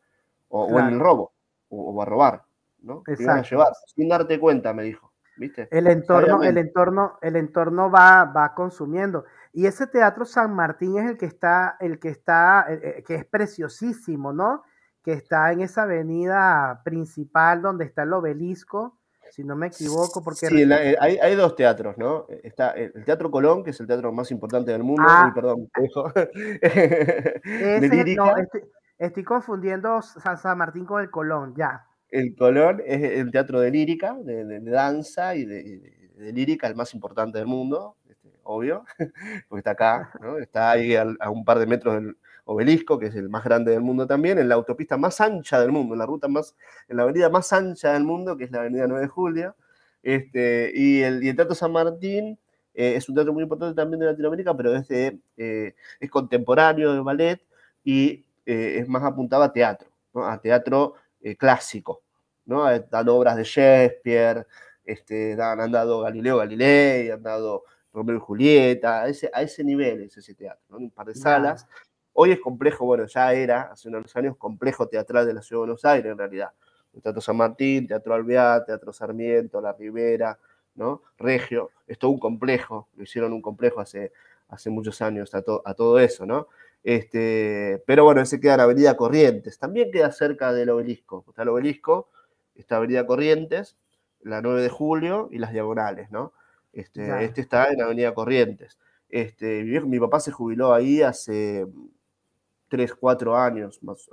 [0.48, 1.34] O, en el robo,
[1.70, 2.44] o, a robar,
[2.82, 3.02] ¿no?
[3.06, 5.12] Te iban a llevar, sin darte cuenta, me dijo.
[5.36, 5.68] ¿Viste?
[5.72, 9.26] El entorno, el entorno, el entorno va, va consumiendo.
[9.52, 13.16] Y ese teatro San Martín es el que está, el que está, eh, eh, que
[13.16, 14.64] es preciosísimo, ¿no?
[15.04, 19.00] Que está en esa avenida principal donde está el obelisco
[19.34, 20.24] si no me equivoco.
[20.24, 22.28] Porque sí, eh, hay, dos teatros, ¿no?
[22.44, 25.02] Está el Teatro Colón, que es el teatro más importante del mundo.
[25.08, 25.70] Ah, perdón,
[29.00, 31.88] estoy, confundiendo San, Martín con el Colón, ya.
[32.10, 37.40] El Colón es el teatro de lírica, de, danza y de, lírica, el más importante
[37.40, 38.86] del mundo, este, obvio,
[39.50, 40.38] porque está acá, ¿no?
[40.38, 42.16] Está ahí a un par de metros del,
[42.46, 45.72] obelisco, que es el más grande del mundo también, en la autopista más ancha del
[45.72, 46.56] mundo, en la ruta más,
[46.88, 49.56] en la avenida más ancha del mundo, que es la avenida 9 de Julio.
[50.02, 52.38] Este, y, el, Teatro San Martín
[52.74, 57.00] eh, es un teatro muy importante también de Latinoamérica, pero es, eh, es contemporáneo de
[57.00, 57.42] ballet
[57.84, 60.96] y eh, es más apuntado a teatro, a teatro
[61.38, 62.02] clásico.
[62.46, 62.66] ¿no?
[62.66, 64.46] Dan obras de Shakespeare,
[64.84, 70.02] este, han dado Galileo Galilei, han dado Romeo y Julieta, a ese, a ese nivel
[70.02, 71.68] es ese teatro, un par de salas.
[72.14, 75.66] Hoy es complejo, bueno, ya era hace unos años complejo teatral de la Ciudad de
[75.68, 76.52] Buenos Aires en realidad.
[77.02, 80.38] Teatro San Martín, Teatro Alvear, Teatro Sarmiento, La Ribera,
[80.76, 81.02] ¿no?
[81.18, 84.12] Regio, es todo un complejo, lo hicieron un complejo hace,
[84.50, 86.48] hace muchos años a, a todo eso, ¿no?
[86.84, 91.50] Este, pero bueno, ese queda en Avenida Corrientes, también queda cerca del obelisco, está el
[91.50, 92.10] obelisco,
[92.56, 93.78] está Avenida Corrientes,
[94.22, 96.34] la 9 de julio y las diagonales, ¿no?
[96.74, 98.80] Este, este está en Avenida Corrientes.
[99.10, 101.68] Este, mi papá se jubiló ahí hace
[102.74, 104.10] 3, 4 años, más,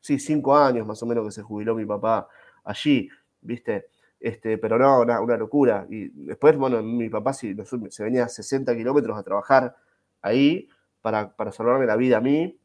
[0.00, 2.26] sí, 5 años más o menos que se jubiló mi papá
[2.64, 3.06] allí,
[3.42, 3.88] ¿viste?
[4.18, 5.86] Este, pero no, una, locura.
[5.90, 7.54] Y después, bueno, mi papá se
[7.98, 9.76] venía a 60 kilómetros a trabajar
[10.22, 10.70] ahí
[11.02, 12.58] para, para salvarme la vida a mí.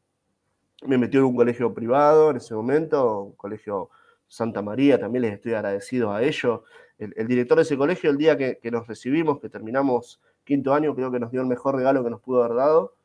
[0.86, 3.90] Me metió en un colegio privado en ese momento, un colegio
[4.26, 6.62] Santa María, también les estoy agradecido a ellos.
[6.96, 10.94] El, director de ese colegio, el día que, que, nos recibimos, que terminamos quinto año,
[10.94, 12.96] creo que nos dio el mejor regalo que nos pudo haber dado,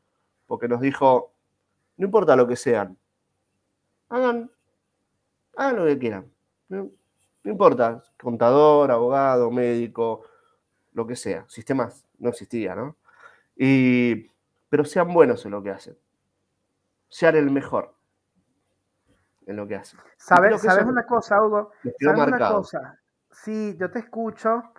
[0.47, 1.33] porque nos dijo,
[1.99, 2.97] no importa lo que sean.
[4.07, 4.49] Hagan,
[5.57, 6.31] hagan lo que quieran.
[6.69, 6.89] No,
[7.43, 10.23] importa, contador, abogado, médico,
[10.93, 11.43] lo que sea.
[11.49, 12.95] Sistemas no existía, ¿no?
[13.57, 14.31] Y,
[14.69, 15.97] pero sean buenos en lo que hacen.
[17.09, 17.93] Sean el mejor
[19.45, 19.99] en lo que hacen.
[20.15, 21.71] ¿Sabes, ¿sabes una cosa, Hugo?
[21.99, 22.99] ¿Sabes una cosa?
[23.29, 24.71] Sí, yo te escucho.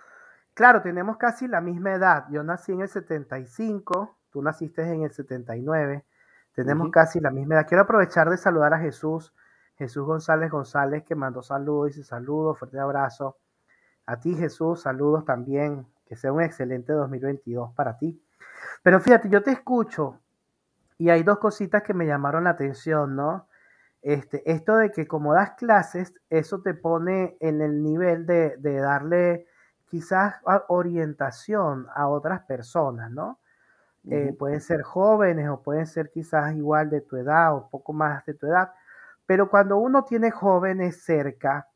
[0.54, 2.24] Claro, tenemos casi la misma edad.
[2.30, 6.06] Yo nací en el 75, tú naciste en el 79.
[6.54, 7.66] Tenemos casi la misma edad.
[7.66, 9.32] Quiero aprovechar de saludar a Jesús,
[9.76, 13.38] Jesús González González, que mandó saludos, dice saludos, fuerte abrazo.
[14.06, 15.86] A ti, Jesús, saludos también.
[16.06, 18.20] Que sea un excelente 2022 para ti.
[18.82, 20.18] Pero fíjate, yo te escucho
[20.98, 23.46] y hay dos cositas que me llamaron la atención, ¿no?
[24.02, 28.76] Este, esto de que como das clases, eso te pone en el nivel de, de
[28.80, 29.46] darle
[29.86, 30.36] quizás
[30.68, 33.39] orientación a otras personas, ¿no?
[34.08, 38.24] Eh, pueden ser jóvenes o pueden ser quizás igual de tu edad o poco más
[38.24, 38.72] de tu edad.
[39.26, 41.68] Pero cuando uno tiene jóvenes cerca,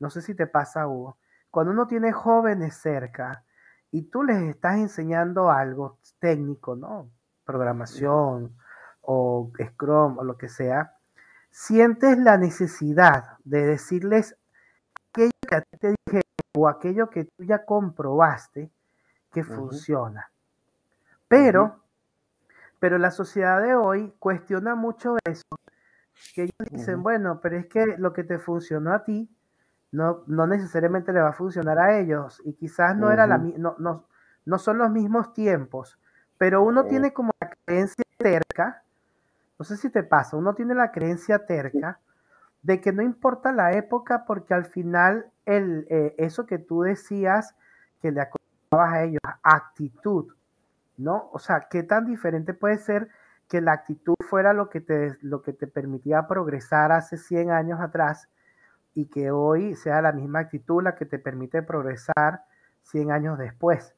[0.00, 1.18] no sé si te pasa, Hugo,
[1.50, 3.44] cuando uno tiene jóvenes cerca
[3.90, 7.10] y tú les estás enseñando algo técnico, ¿no?
[7.44, 8.56] Programación
[9.02, 10.96] o Scrum o lo que sea,
[11.50, 14.36] sientes la necesidad de decirles
[15.10, 16.20] aquello que a ti te dije
[16.56, 18.70] o aquello que tú ya comprobaste
[19.32, 20.30] que funciona.
[21.30, 21.78] Pero,
[22.80, 25.46] pero la sociedad de hoy cuestiona mucho eso,
[26.34, 29.30] que ellos dicen, bueno, pero es que lo que te funcionó a ti
[29.92, 33.76] no, no necesariamente le va a funcionar a ellos y quizás no, era la, no,
[33.78, 34.08] no,
[34.44, 36.00] no son los mismos tiempos,
[36.36, 38.82] pero uno tiene como la creencia terca,
[39.56, 42.00] no sé si te pasa, uno tiene la creencia terca
[42.60, 47.54] de que no importa la época porque al final el, eh, eso que tú decías
[48.02, 50.34] que le acordabas a ellos, actitud,
[51.00, 51.30] ¿no?
[51.32, 53.08] O sea, ¿qué tan diferente puede ser
[53.48, 57.80] que la actitud fuera lo que te, lo que te permitía progresar hace 100 años
[57.80, 58.28] atrás
[58.94, 62.44] y que hoy sea la misma actitud la que te permite progresar
[62.82, 63.94] 100 años después?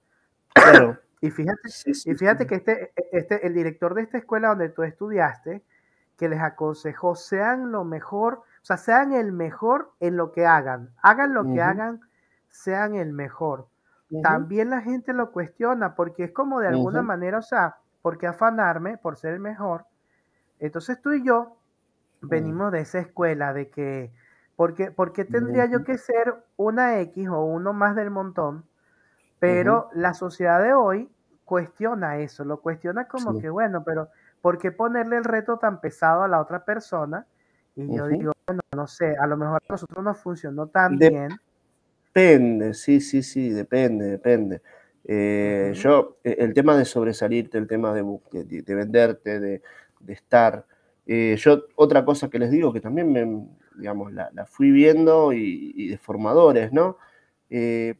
[1.21, 5.63] y fíjate, y fíjate que este, este, el director de esta escuela donde tú estudiaste,
[6.17, 10.91] que les aconsejó, sean lo mejor, o sea, sean el mejor en lo que hagan,
[11.03, 12.01] hagan lo que hagan,
[12.49, 13.67] sean el mejor
[14.21, 18.27] también la gente lo cuestiona porque es como de alguna manera, o sea, ¿por qué
[18.27, 19.87] afanarme por ser el mejor?
[20.59, 21.57] Entonces tú y yo
[22.21, 24.13] venimos de esa escuela de que,
[24.57, 28.65] ¿por qué, tendría yo que ser una X o uno más del montón?
[29.39, 31.11] Pero la sociedad de hoy
[31.45, 34.09] cuestiona eso, lo cuestiona como que, bueno, pero
[34.41, 37.27] ¿por qué ponerle el reto tan pesado a la otra persona?
[37.75, 41.31] Y yo digo, bueno, no sé, a lo mejor a nosotros nos funcionó tan bien.
[42.15, 44.61] Depende, sí, sí, sí, depende, depende.
[45.05, 48.03] Eh, yo, e, el tema de sobresalirte, el tema de,
[48.45, 49.63] de, venderte, de,
[50.09, 50.67] estar.
[51.07, 55.89] Eh, yo, otra cosa que les digo, que también me, digamos, la, fui viendo y,
[55.89, 56.99] de formadores, ¿no?
[57.49, 57.95] Eh,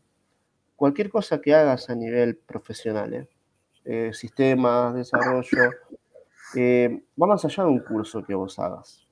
[0.77, 3.29] cualquier cosa que hagas a nivel profesional,
[4.13, 5.71] sistemas, desarrollo,
[6.55, 9.07] va más allá de un curso que vos hagas.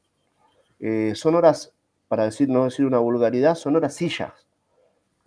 [1.14, 1.72] son horas,
[2.06, 4.49] para decir, no decir una vulgaridad, son horas sillas.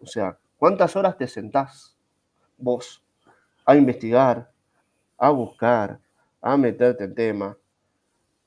[0.04, 1.93] O sea, ¿cuántas horas te sentás?
[2.64, 3.04] vos
[3.66, 4.49] a investigar,
[5.18, 5.99] a buscar,
[6.41, 7.58] a meterte en tema.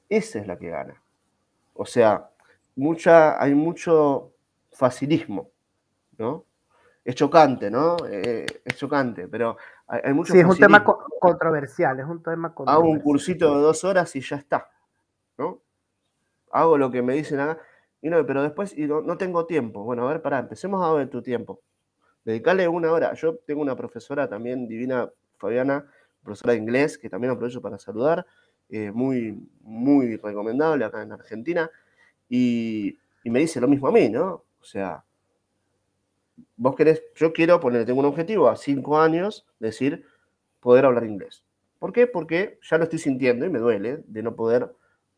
[0.09, 1.02] Esa es la que gana.
[1.74, 2.30] O sea,
[2.74, 4.32] mucha, hay mucho
[4.72, 5.50] facilismo,
[6.18, 6.44] ¿no?
[7.04, 7.96] Es chocante, ¿no?
[8.09, 12.84] Eh, es chocante, pero hay, mucho Sí, es un tema controversial, es un tema controversial.
[12.84, 14.68] Hago un cursito de dos horas y ya está,
[15.38, 15.61] ¿no?
[16.50, 17.61] Hago lo que me dicen acá,
[18.07, 19.82] y pero después y no, tengo tiempo.
[19.82, 21.61] Bueno, a ver, pará, empecemos a ver tu tiempo.
[22.24, 23.14] Dedicarle una hora.
[23.14, 25.86] Yo tengo una profesora también divina, Fabiana,
[26.22, 28.26] profesora de inglés, que también aprovecho para saludar,
[28.68, 31.70] eh, muy, muy recomendable acá en Argentina,
[32.28, 34.44] y, me dice lo mismo a mí, ¿no?
[34.61, 35.04] O sea,
[36.57, 40.04] vos querés, yo quiero poner, tengo un objetivo a cinco años, decir,
[40.61, 41.44] poder hablar inglés.
[41.78, 42.07] ¿Por qué?
[42.07, 44.72] Porque ya lo estoy sintiendo y me duele de no poder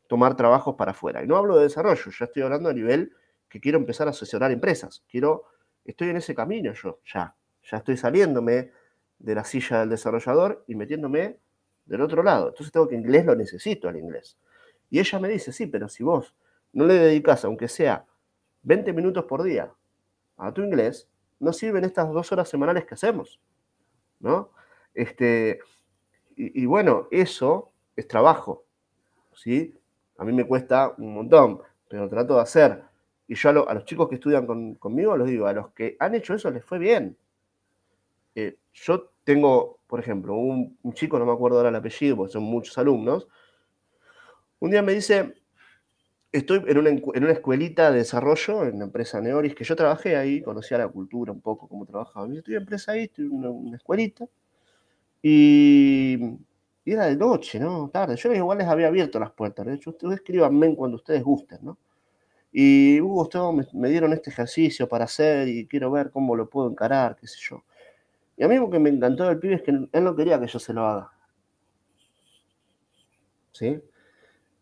[0.08, 1.22] tomar trabajos para afuera.
[1.22, 3.12] Y no hablo de desarrollo, ya estoy hablando a nivel
[3.48, 5.04] que quiero empezar a asesorar empresas.
[5.08, 5.44] Quiero
[5.84, 7.34] estoy en ese camino yo, ya.
[7.70, 8.72] Ya estoy saliéndome
[9.18, 11.38] de la silla del desarrollador y metiéndome
[11.86, 12.48] del otro lado.
[12.48, 14.38] Entonces tengo que inglés lo necesito al inglés.
[14.90, 16.34] Y ella me dice, sí, pero si vos
[16.72, 18.06] no le dedicas, aunque sea
[18.62, 19.72] 20 minutos por día,
[20.36, 21.08] a tu inglés,
[21.40, 23.40] no sirven estas dos horas semanales que hacemos.
[24.20, 24.50] ¿No?
[24.94, 25.60] Este,
[26.36, 28.64] y, bueno, eso es trabajo.
[29.34, 29.74] ¿sí?
[30.18, 32.88] A mí me cuesta un montón, pero trato de hacer
[33.28, 34.46] y yo a, los chicos que estudian
[34.76, 37.16] conmigo les digo, a los que han hecho eso les fue bien.
[38.34, 42.44] Eh, yo tengo, por ejemplo, un, chico, no me acuerdo ahora el apellido, porque son
[42.44, 43.28] muchos alumnos,
[44.60, 45.34] un día me dice,
[46.32, 50.78] estoy en una, escuelita de desarrollo en la empresa Neoris, que yo trabajé ahí, conocía
[50.78, 52.26] la cultura un poco, cómo trabajaba.
[52.28, 54.26] Yo estoy en empresa ahí, estoy en una, escuelita,
[55.22, 56.38] y,
[56.92, 57.90] era de noche, ¿no?
[57.90, 58.16] Tarde.
[58.16, 59.66] Yo igual les había abierto las puertas.
[59.66, 61.78] De hecho, ustedes escribanme cuando ustedes gusten, ¿no?
[62.52, 67.16] Y Hugo, me, dieron este ejercicio para hacer y quiero ver cómo lo puedo encarar,
[67.16, 67.64] qué sé yo.
[68.36, 70.46] Y a mí lo que me encantó del pibe es que él no quería que
[70.46, 71.12] yo se lo haga.
[73.52, 73.80] ¿Sí?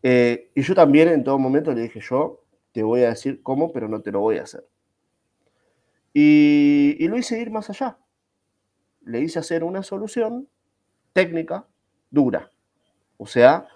[0.03, 3.73] Eh, y yo también en todo momento le dije, yo te voy a decir cómo,
[3.73, 4.67] pero no te lo voy a hacer.
[6.13, 7.99] Y, y lo hice ir más allá.
[9.03, 10.49] Le hice hacer una solución
[11.13, 11.67] técnica
[12.11, 12.51] dura.
[13.17, 13.69] O sea,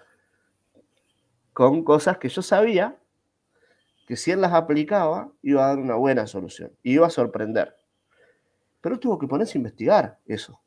[1.53, 2.97] con cosas que yo sabía
[4.07, 7.75] que si él las aplicaba, iba a dar una buena solución, iba a sorprender.
[8.81, 10.59] Pero tuvo que ponerse a investigar eso.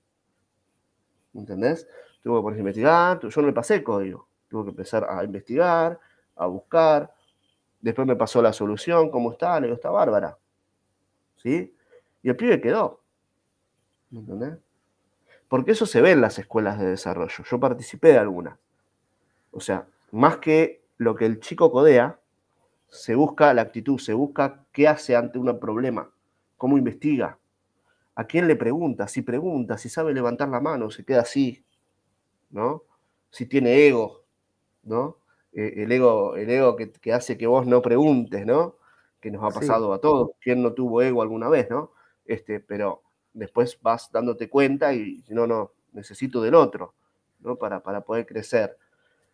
[1.34, 1.86] ¿Entendés?
[2.22, 5.98] Tuvo que ponerse a investigar, yo no le pasé código, tuvo que empezar a investigar,
[6.36, 7.12] a buscar,
[7.80, 10.38] después me pasó la solución, cómo está, le digo, está bárbara.
[11.36, 11.76] ¿Sí?
[12.22, 13.02] Y el pibe quedó.
[14.10, 14.58] ¿Me entendés?
[15.54, 17.44] Porque eso se ve en las escuelas de desarrollo.
[17.48, 18.58] Yo participé de algunas.
[19.52, 22.18] O sea, más que lo que el chico codea,
[22.88, 26.10] se busca la actitud, se busca qué hace ante un problema,
[26.56, 27.38] cómo investiga,
[28.16, 31.64] a quién le pregunta, si pregunta, si sabe levantar la mano, se queda así,
[32.50, 32.82] ¿no?
[33.30, 34.24] Si tiene ego,
[34.82, 35.18] ¿no?
[35.52, 38.74] Eh, el ego, el ego que, hace que vos no preguntes, ¿no?
[39.20, 40.32] Que nos ha pasado a todos.
[40.40, 41.92] ¿Quién no tuvo ego alguna vez, ¿no?
[42.24, 43.03] Este, pero
[43.34, 46.94] después vas dándote cuenta y no, no, necesito del otro,
[47.40, 47.56] ¿no?
[47.56, 48.76] Para, para poder crecer.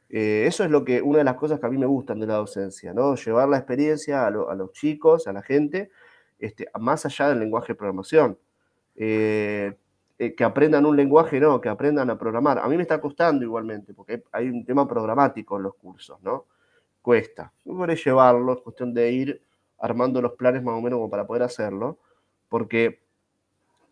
[0.08, 2.26] Eh, eso es lo que, una de las cosas que a mí me gustan de
[2.26, 3.14] la docencia, ¿no?
[3.14, 5.90] Llevar la experiencia a, los chicos, a la gente,
[6.38, 8.38] este, más allá del lenguaje de programación.
[8.96, 9.72] Eh,
[10.18, 12.58] eh, que aprendan un lenguaje, no, que aprendan a programar.
[12.58, 16.46] A mí me está costando igualmente, porque hay un tema programático en los cursos, ¿no?
[17.00, 17.52] Cuesta.
[17.64, 19.42] No podré llevarlo, es cuestión de ir
[19.78, 21.98] armando los planes más o menos como para poder hacerlo,
[22.48, 23.00] porque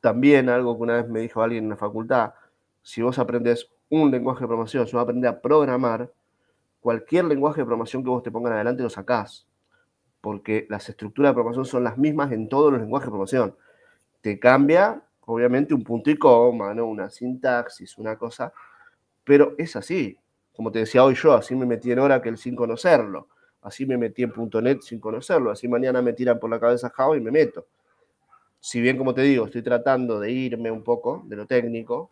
[0.09, 2.33] también algo que una vez me dijo alguien en la facultad,
[2.81, 6.11] si vos aprendes un lenguaje de programación, si vos aprender a programar,
[6.81, 9.47] cualquier lenguaje de programación que vos te pongan adelante lo sacás,
[10.23, 13.55] porque las estructuras de programación son las mismas en todos los lenguajes de programación.
[14.23, 16.87] Te cambia, obviamente, un punto y coma, ¿no?
[16.87, 18.51] una sintaxis, una cosa,
[19.25, 20.19] pero es así.
[20.55, 23.29] Como te decía hoy yo, así me metí en Oracle sin conocerlo,
[23.61, 24.33] así me metí en
[24.63, 27.67] .NET sin conocerlo, así mañana me tiran por la cabeza Java y me meto.
[28.61, 32.11] Si bien, como te digo, estoy tratando de irme un poco de lo técnico,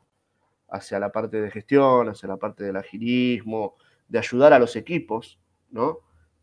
[0.69, 3.77] hacia la parte de gestión, hacia la parte del agilismo,
[4.09, 5.39] de ayudar a los equipos,
[5.71, 6.01] ¿no?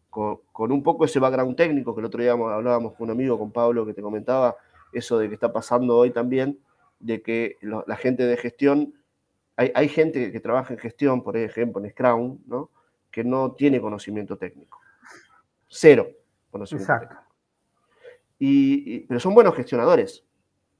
[0.09, 3.51] Con, un poco ese background técnico que el otro día hablábamos con un amigo, con
[3.51, 4.55] Pablo, que te comentaba
[4.91, 6.59] eso de que está pasando hoy también,
[6.99, 8.93] de que la gente de gestión,
[9.55, 12.69] hay, hay, gente que trabaja en gestión, por ejemplo, en Scrum, ¿no?
[13.09, 14.79] que no tiene conocimiento técnico.
[15.67, 16.07] Cero
[16.51, 17.32] conocimiento técnico.
[18.39, 20.25] Y, pero son buenos gestionadores,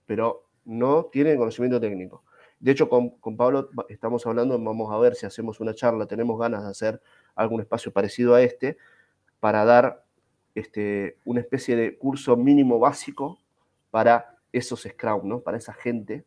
[0.06, 2.24] pero no tienen conocimiento técnico.
[2.60, 6.39] De hecho, con, con, Pablo estamos hablando, vamos a ver si hacemos una charla, tenemos
[6.39, 7.01] ganas de hacer
[7.36, 8.78] algún espacio parecido a este,
[9.39, 10.06] para dar
[10.56, 13.39] este, una especie de curso mínimo básico
[13.91, 15.39] para esos Scrum, ¿no?
[15.41, 16.26] Para esa gente,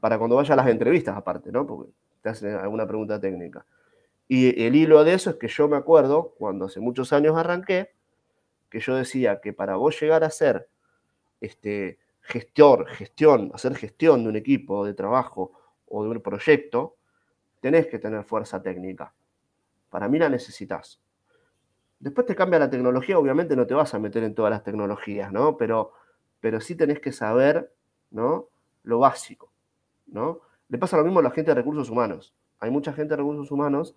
[0.00, 1.66] para cuando vaya a las entrevistas aparte, ¿no?
[1.66, 1.92] Porque
[2.22, 3.66] te hacen alguna pregunta técnica.
[4.28, 7.90] Y el hilo de eso es que yo me acuerdo, cuando hace muchos años arranqué,
[8.68, 10.68] que yo decía que para vos llegar a ser
[11.40, 15.52] este, gestor, gestión, hacer gestión de un equipo de trabajo
[15.86, 16.96] o de un proyecto,
[17.60, 19.14] tenés que tener fuerza técnica.
[19.90, 21.00] Para mí la necesitas.
[21.98, 25.32] Después te cambia la tecnología, obviamente no te vas a meter en todas las tecnologías,
[25.32, 25.56] ¿no?
[25.56, 25.92] Pero,
[26.40, 27.72] pero sí tenés que saber,
[28.10, 28.48] ¿no?
[28.82, 29.52] Lo básico,
[30.06, 30.40] ¿no?
[30.68, 32.34] Le pasa lo mismo a la gente de recursos humanos.
[32.58, 33.94] Hay mucha gente de recursos humanos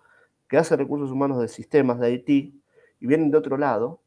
[0.48, 4.00] que hace recursos humanos de sistemas de IT y vienen de otro lado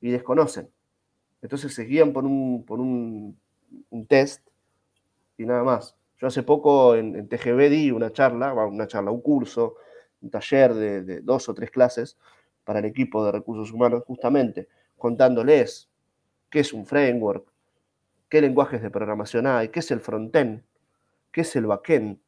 [0.00, 0.70] y desconocen.
[1.42, 3.38] Entonces se guían por un, por un,
[4.08, 4.46] test
[5.38, 5.96] y nada más.
[6.18, 9.76] Yo hace poco en, TGB di una charla, una charla, un curso,
[10.20, 12.18] un taller de, dos o tres clases
[12.64, 15.88] para el equipo de recursos humanos, justamente contándoles
[16.50, 17.50] qué es un framework,
[18.28, 20.62] qué lenguajes de programación hay, qué es el frontend,
[21.32, 22.18] qué es el backend,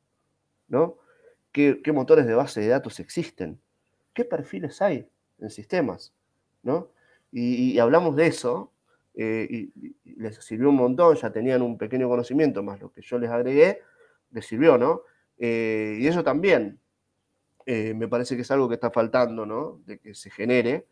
[0.68, 0.96] ¿no?
[1.52, 3.60] qué, motores de base de datos existen,
[4.14, 5.08] qué perfiles hay
[5.38, 6.12] en sistemas,
[6.62, 6.88] ¿no?
[7.32, 8.72] Y, hablamos de eso,
[9.14, 13.18] eh, y, les sirvió un montón, ya tenían un pequeño conocimiento, más lo que yo
[13.18, 13.80] les agregué,
[14.30, 15.02] les sirvió, ¿no?
[15.38, 16.78] Eh, y eso también
[17.66, 19.80] eh, me parece que es algo que está faltando, ¿no?
[19.86, 20.86] De que se genere,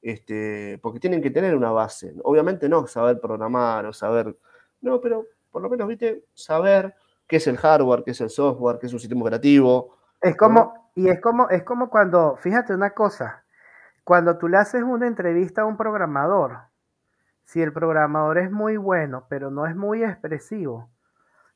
[0.00, 2.14] este, porque tienen que tener una base.
[2.24, 4.36] Obviamente no saber programar o saber,
[4.80, 6.94] no, pero por lo menos, viste, saber
[7.26, 10.90] qué es el hardware, qué es el software, qué es un sistema operativo, es como,
[10.94, 13.41] y es como, es como cuando, fíjate una cosa,
[14.04, 16.58] cuando tú le haces una entrevista a un programador,
[17.44, 20.90] si el programador es muy bueno, pero no es muy expresivo,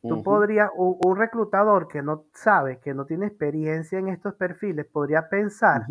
[0.03, 5.29] tú podrías, un, reclutador que no sabe, que no tiene experiencia en estos perfiles, podría
[5.29, 5.87] pensar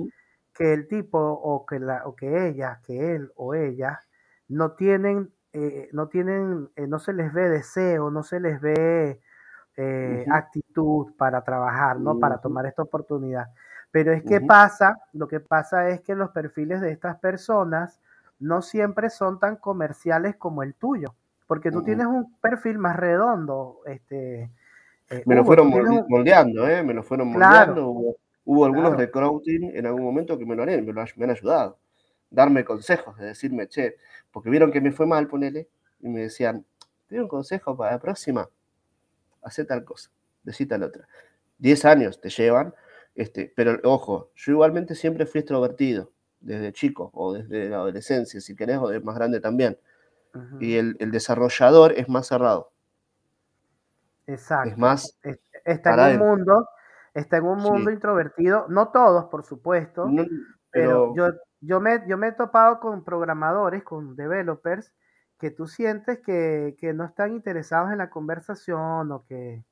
[0.53, 3.99] que el tipo o que, la, o que ella, que él o ella,
[4.47, 9.20] no tienen, eh, no tienen, eh, no se les ve deseo, no se les ve
[9.76, 12.20] eh, actitud para trabajar, ¿no?
[12.20, 13.47] Para tomar esta oportunidad.
[13.95, 18.01] Pero es que pasa, lo que pasa es que los perfiles de estas personas
[18.39, 21.15] no siempre son tan comerciales como el tuyo,
[21.47, 24.51] porque tú tienes un perfil más redondo, este...
[25.09, 25.69] Eh, me lo fueron
[26.09, 26.83] moldeando, ¿eh?
[26.83, 28.17] Me lo fueron moldeando.
[28.43, 30.85] Hubo, algunos recruiting en algún momento que me lo han,
[31.15, 31.77] me, han ayudado.
[32.29, 33.95] Darme consejos, de decirme, che,
[34.29, 35.69] porque vieron que me fue mal, ponele,
[36.01, 36.65] y me decían,
[37.07, 38.49] te un consejo para la próxima
[39.41, 40.09] hace tal cosa,
[40.43, 41.07] decí tal otra.
[41.57, 42.73] Diez años te llevan,
[43.16, 46.11] este, pero ojo, yo igualmente siempre fui extrovertido,
[46.41, 49.78] desde chico o desde la adolescencia, si querés, o de más grande también.
[50.59, 52.74] Y el, desarrollador es más cerrado.
[54.28, 54.70] Exacto.
[54.70, 55.18] Es más.
[55.63, 56.68] Está en un mundo,
[57.13, 60.07] está en un mundo introvertido, no todos, por supuesto,
[60.72, 61.30] pero, yo,
[61.61, 64.91] yo, me, yo me he topado con programadores, con developers,
[65.39, 69.63] que tú sientes que, no están interesados en la conversación o que,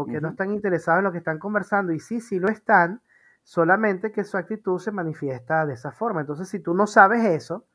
[0.00, 1.92] o que no están interesados en lo que están conversando.
[1.92, 3.02] Y sí, sí lo están,
[3.42, 6.20] solamente que su actitud se manifiesta de esa forma.
[6.20, 7.66] Entonces, si tú no sabes eso,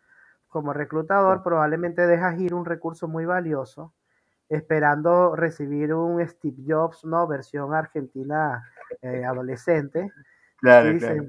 [0.47, 3.93] como reclutador, probablemente dejas ir un recurso muy valioso
[4.49, 7.27] esperando recibir un Steve Jobs, ¿no?
[7.27, 8.63] Versión argentina
[9.01, 10.11] eh, adolescente.
[10.57, 11.25] Claro, claro.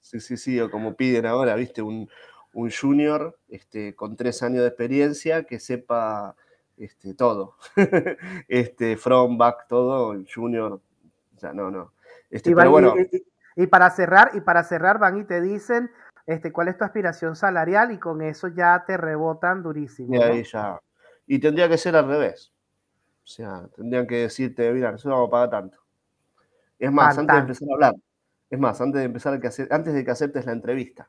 [0.00, 2.08] Sí, sí, sí, o como piden ahora, viste, un,
[2.52, 6.34] un junior este, con tres años de experiencia que sepa
[6.76, 7.56] este, todo.
[8.48, 10.80] este, from, back, todo, junior.
[11.36, 11.92] O sea, no, no.
[12.30, 12.94] Este, y, bueno.
[13.56, 15.90] y, para cerrar, y para cerrar, van y te dicen
[16.26, 20.14] este, cuál es tu aspiración salarial, y con eso ya te rebotan durísimo.
[20.14, 20.80] Y ahí ya.
[21.26, 22.52] Y tendría que ser al revés.
[23.24, 25.78] O sea, tendrían que decirte, mira, nosotros vamos a pagar tanto.
[26.78, 27.94] Es más, antes de empezar a hablar,
[28.50, 31.08] es más, antes de empezar que hacer, antes de que aceptes la entrevista,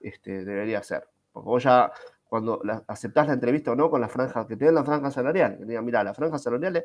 [0.00, 1.06] este, debería ser.
[1.30, 1.92] Porque vos ya,
[2.28, 5.52] cuando aceptás la entrevista o no con la franja, que te den la franja salarial,
[5.52, 6.84] que te digan, mira, la franja salarial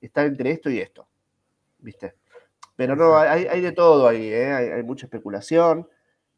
[0.00, 1.08] está entre esto y esto.
[1.78, 2.14] ¿Viste?
[2.76, 4.52] Pero no, hay, de todo ahí, ¿eh?
[4.52, 5.88] hay, mucha especulación.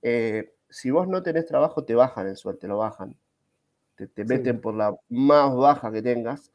[0.02, 3.16] Eh, si vos no tenés trabajo, te bajan el sueldo, te lo bajan.
[3.96, 6.52] Te, meten por la más baja que tengas.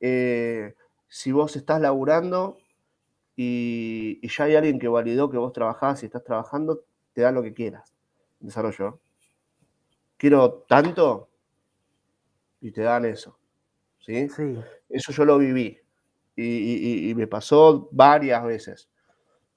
[0.00, 0.74] Eh,
[1.08, 2.58] si vos estás laburando,
[3.36, 7.42] y, ya hay alguien que validó que vos trabajás y estás trabajando, te da lo
[7.42, 7.94] que quieras.
[8.40, 9.00] Desarrollo.
[10.16, 11.28] Quiero tanto
[12.62, 13.38] y te dan eso.
[13.98, 14.28] ¿sí?
[14.30, 14.58] sí.
[14.88, 15.78] Eso yo lo viví
[16.36, 18.88] y, me pasó varias veces.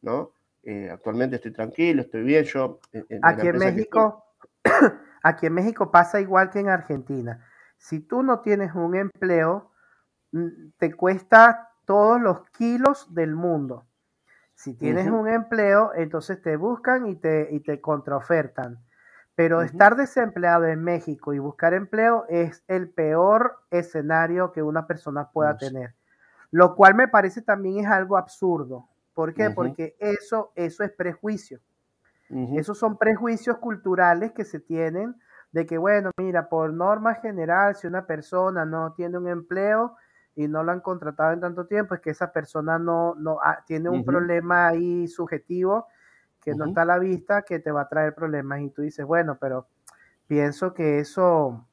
[0.02, 0.34] ¿no?
[0.64, 2.44] Eh, actualmente estoy tranquilo, estoy bien.
[2.44, 2.80] Yo,
[3.22, 4.26] aquí en México,
[5.24, 7.46] aquí en México pasa igual que en Argentina.
[7.78, 9.72] Si tú no tienes un empleo,
[10.32, 13.86] mm, te cuesta todos los kilos del mundo.
[14.56, 18.85] Si tienes un empleo, entonces te buscan y te, y te contraofertan.
[19.36, 25.30] Pero estar desempleado en México y buscar empleo es el peor escenario que una persona
[25.30, 25.94] pueda tener.
[26.52, 28.88] Lo cual me parece también es algo absurdo.
[29.14, 29.50] ¿Por qué?
[29.50, 31.60] Porque eso, eso es prejuicio.
[32.30, 35.16] Esos son prejuicios culturales que se tienen
[35.52, 39.96] de que, bueno, mira, por norma general, si una persona no tiene un empleo
[40.36, 43.64] y no lo han contratado en tanto tiempo, es que esa persona no, no ah,
[43.66, 45.88] tiene un problema ahí subjetivo
[46.46, 48.62] que no está a la vista, que te va a traer problemas.
[48.62, 49.68] Y tú dices, bueno, pero
[50.28, 51.66] pienso que eso,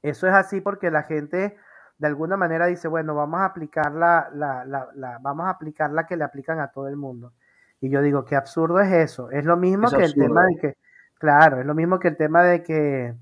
[0.00, 1.56] eso es así porque la gente
[1.98, 6.06] de alguna manera dice, bueno, vamos a aplicar la, la, la, vamos a aplicar la
[6.06, 7.32] que le aplican a todo el mundo.
[7.80, 9.30] Y yo digo, qué absurdo es eso.
[9.32, 10.76] Es lo mismo que el tema de que,
[11.18, 13.12] claro, es lo mismo que el tema de que,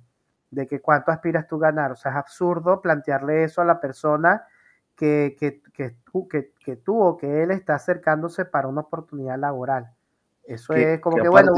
[0.50, 1.92] de que cuánto aspiras tú a ganar.
[1.92, 4.46] O sea, es absurdo plantearle eso a la persona
[4.94, 5.96] que, que, que,
[6.30, 9.90] que, que tú o que él está acercándose para una oportunidad laboral.
[10.46, 11.52] Eso es como que, bueno.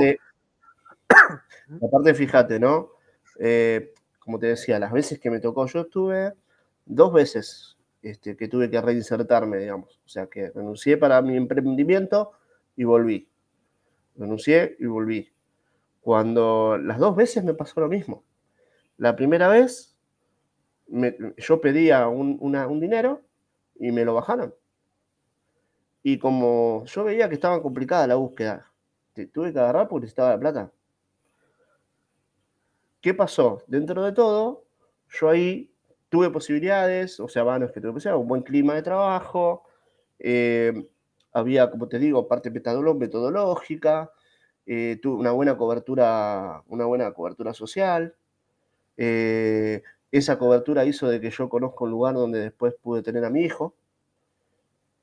[1.82, 2.90] Aparte, fíjate, ¿no?
[3.38, 6.32] Eh, como te decía, las veces que me tocó, yo estuve
[6.84, 10.00] dos veces este, que tuve que reinsertarme, digamos.
[10.04, 12.32] O sea, que renuncié para mi emprendimiento
[12.76, 13.28] y volví.
[14.16, 15.32] Renuncié y volví.
[16.00, 18.24] Cuando las dos veces me pasó lo mismo.
[18.96, 19.96] La primera vez
[21.36, 23.22] yo pedía un, un dinero
[23.74, 24.54] y me lo bajaron.
[26.02, 28.70] Y como yo veía que estaba complicada la búsqueda,
[29.24, 30.72] tuve que agarrar porque necesitaba la plata.
[33.00, 33.62] ¿Qué pasó?
[33.66, 34.64] Dentro de todo,
[35.08, 35.70] yo ahí
[36.10, 39.64] tuve posibilidades, o sea, es que tuve posibilidades, un buen clima de trabajo,
[40.18, 40.88] eh,
[41.32, 44.10] había, como te digo, parte metodológica,
[44.66, 48.14] eh, tuve una buena cobertura, una buena cobertura social.
[48.96, 53.30] Eh, esa cobertura hizo de que yo conozca un lugar donde después pude tener a
[53.30, 53.74] mi hijo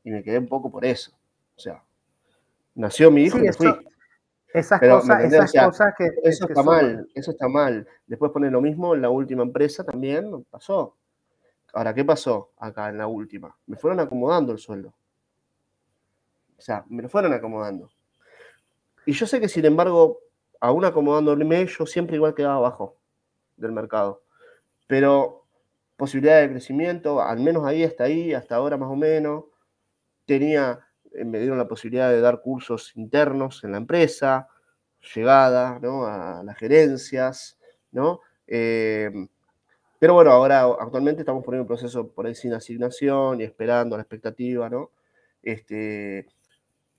[0.03, 1.11] y me quedé un poco por eso.
[1.55, 1.84] O sea,
[2.76, 3.68] nació mi hijo y me fui.
[4.54, 6.10] Esas, cosas, esas cosas que...
[6.22, 7.88] Eso está mal, eso está mal.
[8.06, 10.95] Después pone lo mismo en la última empresa también, pasó.
[11.74, 13.58] Ahora, ¿qué pasó acá en la última?
[13.66, 14.93] Me fueron acomodando el sueldo.
[16.56, 17.89] O sea, me lo fueron acomodando.
[19.08, 20.20] Y yo sé que, sin embargo,
[20.60, 22.95] aún acomodándome, yo siempre igual quedaba abajo
[23.58, 24.22] del mercado.
[24.86, 25.45] Pero
[25.97, 29.45] posibilidad de crecimiento, al menos ahí hasta ahí, hasta ahora más o menos.
[30.26, 30.80] Tenía
[31.26, 34.47] me dieron la posibilidad de dar cursos internos en la empresa,
[35.16, 37.57] llegada a las gerencias,
[37.91, 38.22] ¿no?
[38.47, 39.28] Em,
[39.99, 44.03] pero bueno, ahora actualmente estamos poniendo un proceso por ahí sin asignación y esperando la
[44.03, 44.91] expectativa, ¿no?
[45.41, 46.28] Este,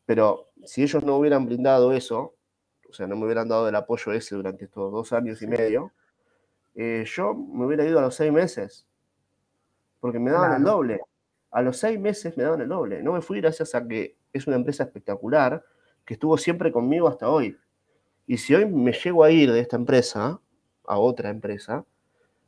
[0.06, 2.34] pero si ellos no hubieran brindado eso,
[2.88, 5.92] o sea, no me hubieran dado el apoyo ese durante estos dos años y medio,
[6.74, 8.86] eh, yo me hubiera ido a los seis meses,
[10.00, 11.00] porque me daban el doble
[11.54, 13.00] a los seis meses me daban el doble.
[13.00, 15.64] No me fui gracias a que es una empresa espectacular
[16.04, 17.56] que estuvo siempre conmigo hasta hoy.
[18.26, 20.40] Y si hoy me llego a ir de esta empresa
[20.84, 21.84] a otra empresa,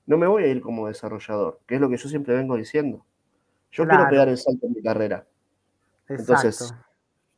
[0.06, 3.06] no me voy a ir como desarrollador, que es lo que yo siempre vengo diciendo.
[3.70, 5.24] Yo quiero pegar el salto en mi carrera.
[6.08, 6.74] Entonces,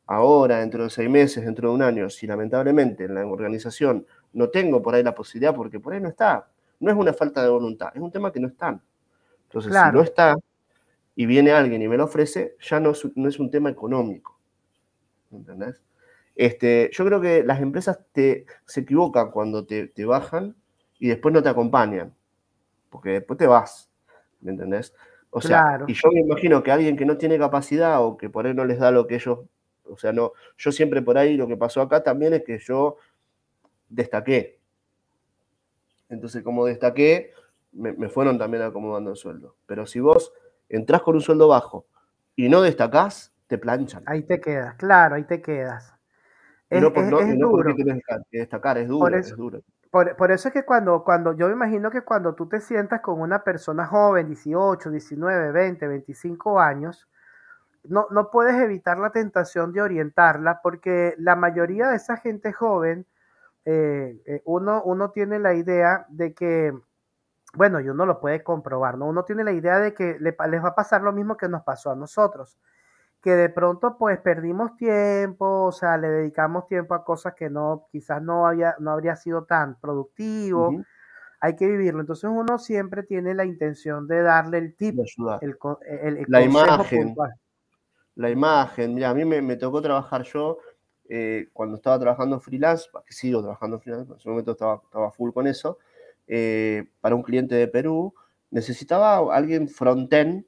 [0.07, 4.49] ahora, dentro de seis meses, dentro de un año, si lamentablemente en la organización no
[4.49, 6.47] tengo por ahí la posibilidad, porque por ahí no está,
[6.79, 8.79] no es una falta de voluntad, es un tema que no está.
[9.43, 10.35] Entonces, si no está,
[11.19, 14.39] y viene alguien y me lo ofrece, ya no es, un tema económico.
[15.29, 15.83] ¿Entendés?
[16.33, 20.55] Este, yo creo que las empresas te, se equivocan cuando te, bajan
[20.97, 22.15] y después no te acompañan,
[22.89, 23.91] porque después te vas,
[24.39, 24.95] ¿me entendés?
[25.29, 28.47] O sea, y yo me imagino que alguien que no tiene capacidad o que por
[28.47, 29.39] ahí no les da lo que ellos,
[29.83, 32.95] o sea, no, yo siempre por ahí lo que pasó acá también es que yo
[33.89, 34.57] destaqué.
[36.07, 37.33] Entonces, como destaqué,
[37.73, 39.57] me, me fueron también acomodando el sueldo.
[39.65, 40.31] Pero si vos
[40.69, 41.85] entras con un sueldo bajo
[42.35, 44.03] y no destacás, te planchan.
[44.05, 45.93] Ahí te quedas, claro, ahí te quedas.
[46.69, 49.61] Es, no, no, porque tienes que destacar, es duro, por eso, es duro.
[49.89, 53.19] Por, eso es que cuando, cuando, yo me imagino que cuando tú te sientas con
[53.19, 57.07] una persona joven, 18, 19, 20, 25 años,
[57.83, 63.07] no, no puedes evitar la tentación de orientarla porque la mayoría de esa gente joven,
[63.65, 66.71] eh, eh, uno, uno tiene la idea de que
[67.55, 69.07] bueno, y uno lo puede comprobar, ¿no?
[69.07, 71.91] Uno tiene la idea de que les va a pasar lo mismo que nos pasó
[71.91, 72.57] a nosotros.
[73.21, 77.87] que de pronto pues perdimos tiempo, o sea, le dedicamos tiempo a cosas que no,
[77.91, 80.71] quizás no, había, no habría sido tan productivo.
[81.41, 81.99] Hay que vivirlo.
[81.99, 84.99] Entonces uno siempre tiene la intención de darle el tip,
[85.41, 87.13] el, la imagen.
[88.15, 90.57] La imagen, mira, a mí me, tocó trabajar yo
[91.09, 95.31] eh, cuando estaba trabajando freelance, que sigo trabajando freelance, en ese momento estaba, estaba full
[95.31, 95.77] con eso,
[96.29, 98.13] eh, para un cliente de Perú,
[98.51, 100.45] necesitaba alguien frontend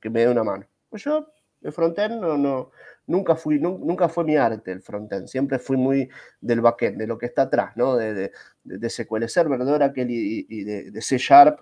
[0.00, 0.66] que me dé una mano.
[0.90, 1.28] Pues yo
[1.62, 2.70] el frontend no, no,
[3.06, 6.10] nunca, fui, nunca fue mi arte el frontend, siempre fui muy
[6.42, 7.96] del backend, de lo que está atrás, ¿no?
[7.96, 8.32] De, de,
[8.64, 11.60] de SQL Server, de Oracle y, de, C Sharp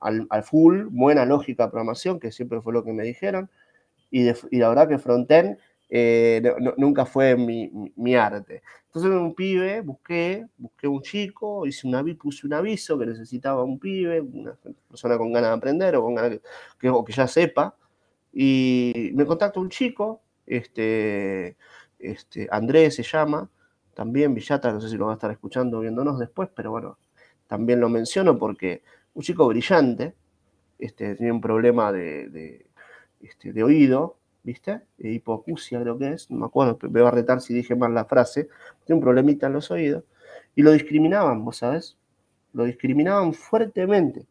[0.00, 3.50] al, full, buena lógica de programación, que siempre fue lo que me dijeron,
[4.10, 5.58] y, y la verdad que frontend
[5.94, 6.42] eh,
[6.78, 8.62] nunca fue mi, arte.
[8.86, 13.78] Entonces un pibe, busqué, busqué un chico, hice una, puse un aviso que necesitaba un
[13.78, 14.56] pibe, una
[14.88, 16.40] persona con ganas de aprender o con ganas
[16.78, 17.76] que, ya sepa,
[18.32, 21.58] y me contacta un chico, este,
[21.98, 23.50] este, Andrés se llama,
[23.92, 26.96] también Villata, no sé si lo va a estar escuchando viéndonos después, pero bueno,
[27.46, 28.82] también lo menciono porque
[29.12, 30.14] un chico brillante,
[30.78, 32.64] este, tiene un problema de,
[33.20, 34.82] este, de oído, ¿viste?
[34.98, 38.04] hipoacusia creo que es, no me acuerdo, me voy a retar si dije mal la
[38.04, 38.48] frase,
[38.84, 40.04] tiene un problemita en los oídos,
[40.54, 41.96] y lo discriminaban, vos sabés,
[42.52, 44.26] lo discriminaban fuertemente.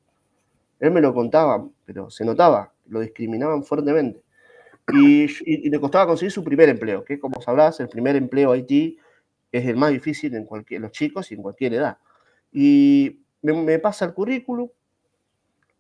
[0.79, 4.21] Él me lo contaba, pero se notaba, lo discriminaban fuertemente.
[4.93, 8.97] Y, le costaba conseguir su primer empleo, que como sabrás, el primer empleo Haití
[9.51, 11.97] es el más difícil en cualquier, los chicos y en cualquier edad.
[12.51, 14.69] Y me, pasa el currículum,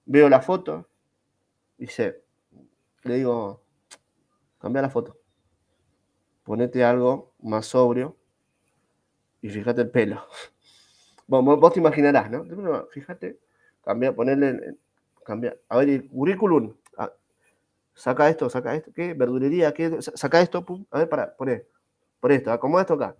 [0.05, 0.87] veo la foto,
[1.77, 2.21] dice,
[3.03, 3.61] le digo,
[4.61, 5.17] cambia la foto,
[6.43, 8.15] ponete algo más sobrio
[9.41, 10.23] y fíjate el pelo.
[11.27, 12.45] Vos te imaginarás, ¿no?
[12.91, 13.39] Fíjate,
[13.83, 14.75] cambia, ponerle,
[15.23, 16.73] cambia, a ver, el currículum,
[17.93, 19.13] saca esto, saca esto, ¿qué?
[19.13, 20.01] Verdulería, ¿qué?
[20.01, 21.65] Saca esto, pum, a ver, para, poné,
[22.19, 23.15] por esto, acomoda esto acá.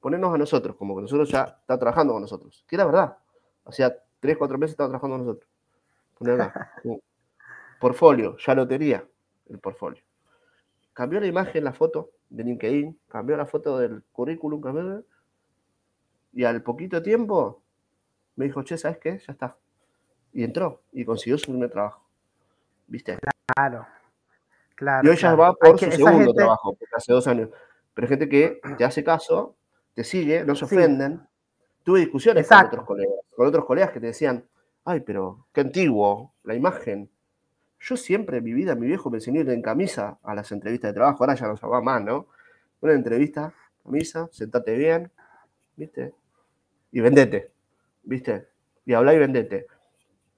[0.00, 2.64] Ponernos a nosotros, como que nosotros ya está trabajando con nosotros.
[2.68, 3.16] Que era verdad.
[3.64, 5.50] Hacía tres, cuatro meses estaba trabajando con nosotros.
[6.18, 6.72] Poner acá.
[7.80, 9.06] portfolio, ya lo tenía,
[9.48, 10.02] el portfolio.
[10.94, 15.04] Cambió la imagen, la foto de LinkedIn, cambió la foto del currículum, cambió.
[16.32, 17.62] Y al poquito tiempo
[18.36, 19.18] me dijo, che, ¿sabes qué?
[19.18, 19.56] Ya está.
[20.32, 22.02] Y entró y consiguió su primer trabajo.
[22.86, 23.18] ¿Viste?
[23.54, 23.86] Claro.
[24.74, 27.48] Claro, y hoy ya va por su segundo trabajo, porque hace dos años.
[27.94, 29.56] Pero hay gente que te hace caso,
[29.94, 31.20] te sigue, no se ofenden.
[31.84, 34.44] Tuve discusiones con otros colegas, con otros colegas que te decían,
[34.84, 37.08] ay, pero qué antiguo, la imagen.
[37.84, 40.88] Yo siempre en mi vida, mi viejo me enseñó ir en camisa a las entrevistas
[40.88, 42.28] de trabajo, ahora ya no se va más, ¿no?
[42.80, 45.12] Una entrevista, camisa, sentate bien,
[45.76, 46.14] ¿viste?
[46.92, 47.52] Y vendete,
[48.02, 48.48] ¿viste?
[48.86, 49.66] Y habla y vendete.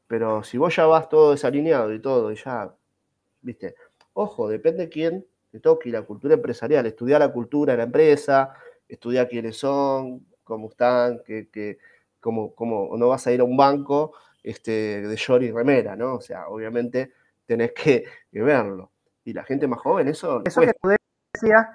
[0.08, 2.74] Pero si vos ya vas todo desalineado y todo, y ya,
[3.42, 3.76] ¿viste?
[4.14, 8.54] Ojo, depende quién te toque la cultura empresarial, estudiar la cultura de la empresa,
[8.88, 11.78] estudiar quiénes son, cómo están, que,
[12.18, 16.16] cómo, cómo, no vas a ir a un banco este, de short y remera, ¿no?
[16.16, 17.12] O sea, obviamente
[17.46, 18.92] tenés que, verlo.
[19.24, 20.42] Y la gente más joven, eso.
[20.44, 21.66] Eso que tú decías,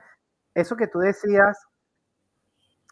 [0.53, 1.67] eso que tú decías,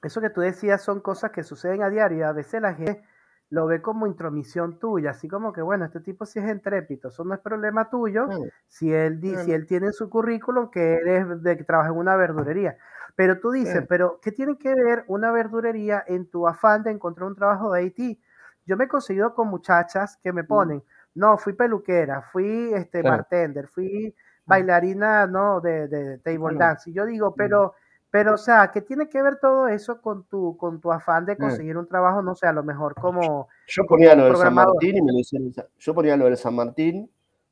[0.03, 2.27] eso que tú decías son cosas que suceden a diario.
[2.27, 3.03] A veces la gente
[3.49, 7.23] lo ve como intromisión tuya, así como que, bueno, este tipo sí es entrépito, eso
[7.23, 8.27] no es problema tuyo,
[8.67, 12.15] si, él, si él tiene en su currículum que eres de que trabaja en una
[12.15, 12.77] verdurería.
[13.15, 17.27] Pero tú dices, pero ¿qué tiene que ver una verdurería en tu afán de encontrar
[17.27, 18.19] un trabajo de IT?
[18.65, 20.47] Yo me he conseguido con muchachas que me mm.
[20.47, 20.83] ponen,
[21.19, 24.49] no, fui peluquera, fui este bartender, fui mm.
[24.49, 26.89] bailarina, no, de, de table dance.
[26.89, 27.33] Y yo digo, mm.
[27.37, 27.73] pero...
[28.11, 31.35] Pero, o sea, ¿qué tiene que ver todo eso con tu, con tu afán de
[31.35, 31.37] mm.
[31.37, 33.47] conseguir un trabajo, no sé, a lo mejor como.
[33.67, 35.53] Yo ponía lo del San Martín y me lo hicieron.
[35.77, 37.07] Yo ponía lo del San Martín,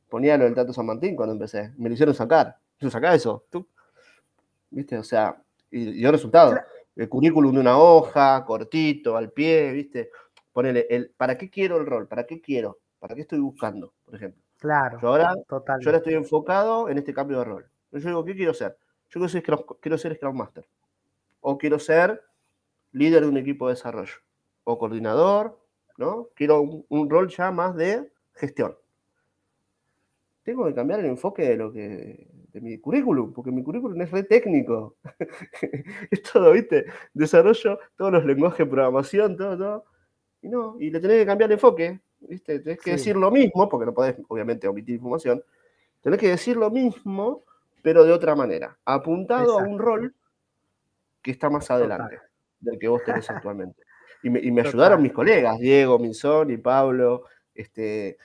[0.09, 1.73] ponía lo del Tato San Martín cuando empecé.
[1.77, 2.57] Me lo hicieron sacar.
[2.79, 3.45] Yo sacar eso.
[3.51, 3.67] ¿Tú?
[4.71, 4.97] ¿Viste?
[4.97, 5.39] O sea,
[5.69, 6.57] y dio resultado.
[6.95, 10.09] El currículum de una hoja, cortito, al pie, ¿viste?
[10.51, 12.07] Ponele, el, ¿para qué quiero el rol?
[12.07, 12.79] ¿Para qué quiero?
[12.99, 14.41] ¿Para qué estoy buscando, por ejemplo?
[14.57, 14.99] Claro.
[15.01, 17.69] Yo ahora, yo ahora estoy enfocado en este cambio de rol.
[17.91, 18.77] Yo digo, ¿qué quiero ser?
[19.09, 19.43] Yo quiero ser,
[19.81, 20.67] quiero ser Scrum Master.
[21.41, 22.21] O quiero ser
[22.91, 24.15] líder de un equipo de desarrollo.
[24.63, 25.59] O coordinador,
[25.97, 26.29] ¿no?
[26.35, 28.75] Quiero un, rol ya más de gestión.
[30.43, 34.09] Tengo que cambiar el enfoque de lo que de mi currículum, porque mi currículum es
[34.09, 34.95] re técnico.
[36.11, 36.85] es todo, ¿viste?
[37.13, 39.85] Desarrollo, todos los lenguajes de programación, todo, todo.
[40.41, 42.59] Y no, y le tenés que cambiar el enfoque, ¿viste?
[42.59, 45.43] Tenés que decir lo mismo, porque no podés, obviamente, omitir información.
[46.01, 47.43] Tenés que decir lo mismo,
[47.81, 50.13] pero de otra manera, apuntado a un rol
[51.21, 52.19] que está más adelante
[52.59, 53.83] del que vos tenés actualmente.
[54.23, 58.17] Y me, ayudaron mis colegas, Diego, Minzón y Pablo, este,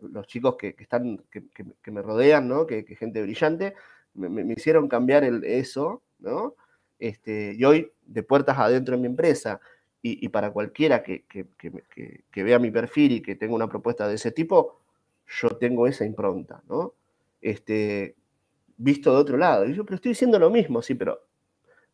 [0.00, 2.66] los, chicos que, están, que, me rodean, ¿no?
[2.66, 3.74] que, gente brillante,
[4.14, 6.54] me, hicieron cambiar el, eso, ¿no?
[6.98, 9.60] Este, y hoy, de puertas adentro en mi empresa,
[10.06, 14.32] y, para cualquiera que, que, vea mi perfil y que tenga una propuesta de ese
[14.32, 14.82] tipo,
[15.26, 16.92] yo tengo esa impronta, ¿no?
[17.40, 18.14] Este,
[18.76, 19.64] visto de otro lado.
[19.64, 21.20] Y yo, pero estoy diciendo lo mismo, sí, pero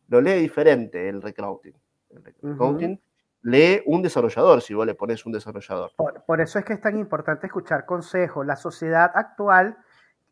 [0.09, 1.73] lo lee diferente el recruiting.
[2.09, 2.99] El recruiting
[3.43, 5.91] lee un desarrollador si vos le pones un desarrollador.
[5.95, 8.45] Por, eso es que es tan importante escuchar consejos.
[8.45, 9.77] La sociedad actual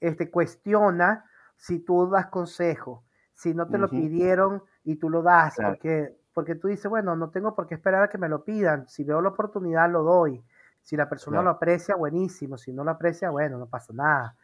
[0.01, 1.23] este, cuestiona
[1.55, 6.55] si tú das consejo, si no te lo pidieron y tú lo das, porque, porque
[6.55, 9.19] tú dices, bueno, no tengo por qué esperar a que me lo pidan, si veo
[9.19, 10.41] la oportunidad lo doy,
[10.81, 14.37] si la persona lo aprecia, buenísimo, si no lo aprecia, bueno, no pasa nada.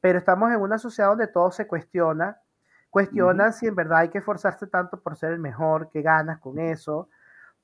[0.00, 2.38] Pero estamos en una sociedad donde todo se cuestiona,
[2.88, 6.60] cuestionan si en verdad hay que esforzarse tanto por ser el mejor, qué ganas con
[6.60, 7.08] eso,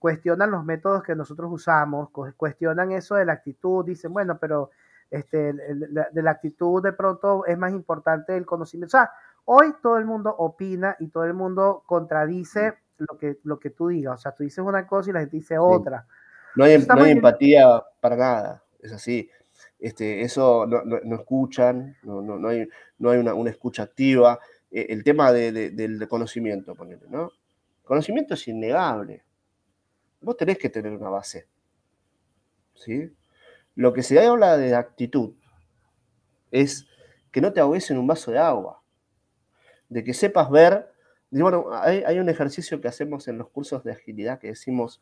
[0.01, 4.71] cuestionan los métodos que nosotros usamos, cuestionan eso de la actitud, dicen, bueno, pero
[5.13, 8.97] este, de la actitud de pronto es más importante el conocimiento.
[8.97, 9.13] O sea,
[9.45, 13.89] hoy todo el mundo opina y todo el mundo contradice lo que, lo que tú
[13.89, 14.21] digas.
[14.21, 16.07] O sea, tú dices una cosa y la gente dice otra.
[16.55, 19.29] No hay, no hay empatía para nada, es así.
[19.79, 22.67] Este, eso no, no, escuchan, no, no, hay,
[22.99, 24.39] no hay una, una escucha activa.
[24.71, 27.31] E, el tema de, del conocimiento, ponele, ¿no?
[27.85, 29.27] conocimiento es innegable
[30.27, 31.47] vos tenés que tener una base.
[32.75, 33.13] ¿sí?
[33.75, 35.35] Lo que se habla de actitud
[36.51, 36.87] es
[37.31, 38.83] que no te ahogues en un vaso de agua,
[39.89, 40.93] de que sepas ver.
[41.31, 45.01] Bueno, hay, un ejercicio que hacemos en los cursos de agilidad que decimos,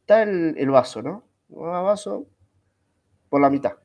[0.00, 1.24] está el, vaso, ¿no?
[1.48, 2.26] Un vaso
[3.28, 3.76] por la mitad.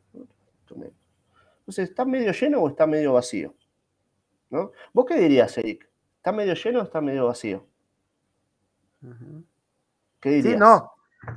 [1.59, 3.53] Entonces, ¿está medio lleno o está medio vacío?
[4.49, 4.71] ¿No?
[4.93, 5.89] ¿Vos qué dirías, Eric?
[6.17, 7.65] ¿Está medio lleno o está medio vacío?
[10.19, 10.53] ¿Qué dirías?
[10.53, 10.91] Sí, no.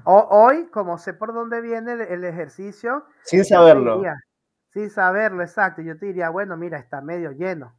[0.05, 3.05] hoy, como sé por dónde viene el, ejercicio.
[3.23, 4.03] Sin saberlo.
[4.71, 5.83] sin saberlo, exacto.
[5.83, 7.75] Yo te diría, bueno, mira, está medio lleno.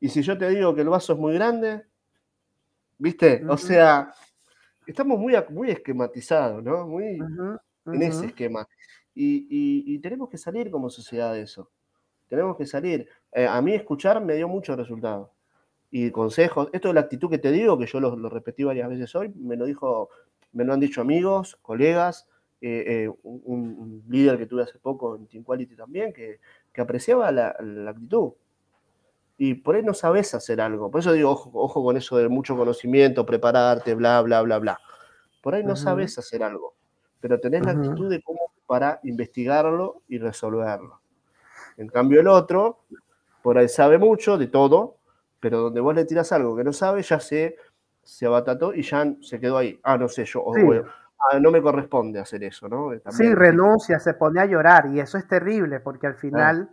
[0.00, 1.84] Y si yo te digo que el vaso es muy grande,
[2.98, 3.44] ¿viste?
[3.48, 4.12] O sea,
[4.86, 6.86] estamos muy, muy esquematizados, ¿no?
[6.86, 7.18] Muy
[7.86, 8.68] en ese esquema.
[9.14, 11.70] Y, tenemos que salir como sociedad de eso.
[12.28, 13.08] Tenemos que salir.
[13.32, 15.30] Eh, a mí escuchar me dio muchos resultados
[15.90, 16.68] y consejos.
[16.72, 19.56] Esto de la actitud que te digo, que yo lo, repetí varias veces hoy, me
[19.56, 20.10] lo dijo,
[20.52, 22.28] me lo han dicho amigos, colegas,
[22.60, 26.40] eh, eh, un, líder que tuve hace poco en Team Quality también, que,
[26.76, 27.56] apreciaba la,
[27.88, 28.32] actitud.
[29.38, 30.90] Y por ahí no sabes hacer algo.
[30.90, 34.80] Por eso digo, ojo, con eso de mucho conocimiento, prepararte, bla, bla, bla, bla.
[35.40, 36.74] Por ahí no sabes hacer algo,
[37.20, 41.00] pero tenés la actitud de cómo para investigarlo y resolverlo.
[41.78, 42.80] En cambio, el otro,
[43.42, 44.96] por ahí sabe mucho de todo,
[45.40, 47.56] pero donde vos le tiras algo que no sabe, ya se,
[48.02, 49.78] se abatató y ya se quedó ahí.
[49.84, 50.44] Ah, no sé, yo,
[51.32, 52.90] ah, no me corresponde hacer eso, ¿no?
[53.10, 56.68] sí, renuncia, se pone a llorar y eso es terrible porque al final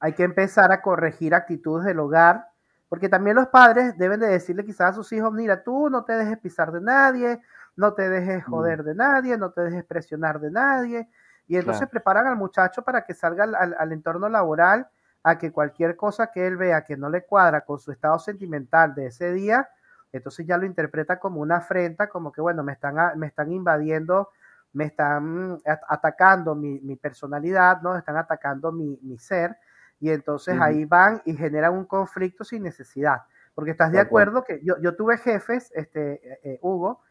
[0.00, 2.48] hay que empezar a corregir actitudes del hogar,
[2.88, 6.14] porque también los padres deben de decirle quizás a sus hijos, mira, tú no te
[6.14, 7.40] dejes pisar de nadie,
[7.76, 8.50] no te dejes mm.
[8.50, 11.08] joder de nadie, no te dejes presionar de nadie,
[11.46, 14.88] y entonces preparan al muchacho para que salga al entorno laboral
[15.22, 18.94] a que cualquier cosa que él vea que no le cuadra con su estado sentimental
[18.94, 19.68] de ese día,
[20.12, 24.30] entonces ya lo interpreta como una afrenta, como que, bueno, me están, me están invadiendo,
[24.72, 27.96] me están atacando mi, personalidad, ¿no?
[27.96, 29.56] Están atacando mi, ser,
[30.00, 33.22] y entonces ahí van y generan un conflicto sin necesidad.
[33.54, 37.02] Porque estás de, acuerdo que yo, yo, tuve jefes, este, eh, eh, Hugo,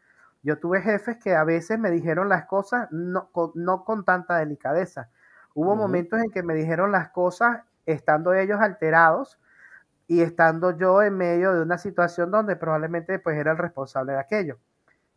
[0.42, 4.38] yo tuve jefes que a veces me dijeron las cosas no con, no con tanta
[4.38, 5.10] delicadeza.
[5.54, 9.38] Hubo momentos en que me dijeron las cosas estando ellos alterados
[10.06, 14.18] y estando yo en medio de una situación donde probablemente pues era el responsable de
[14.18, 14.58] aquello.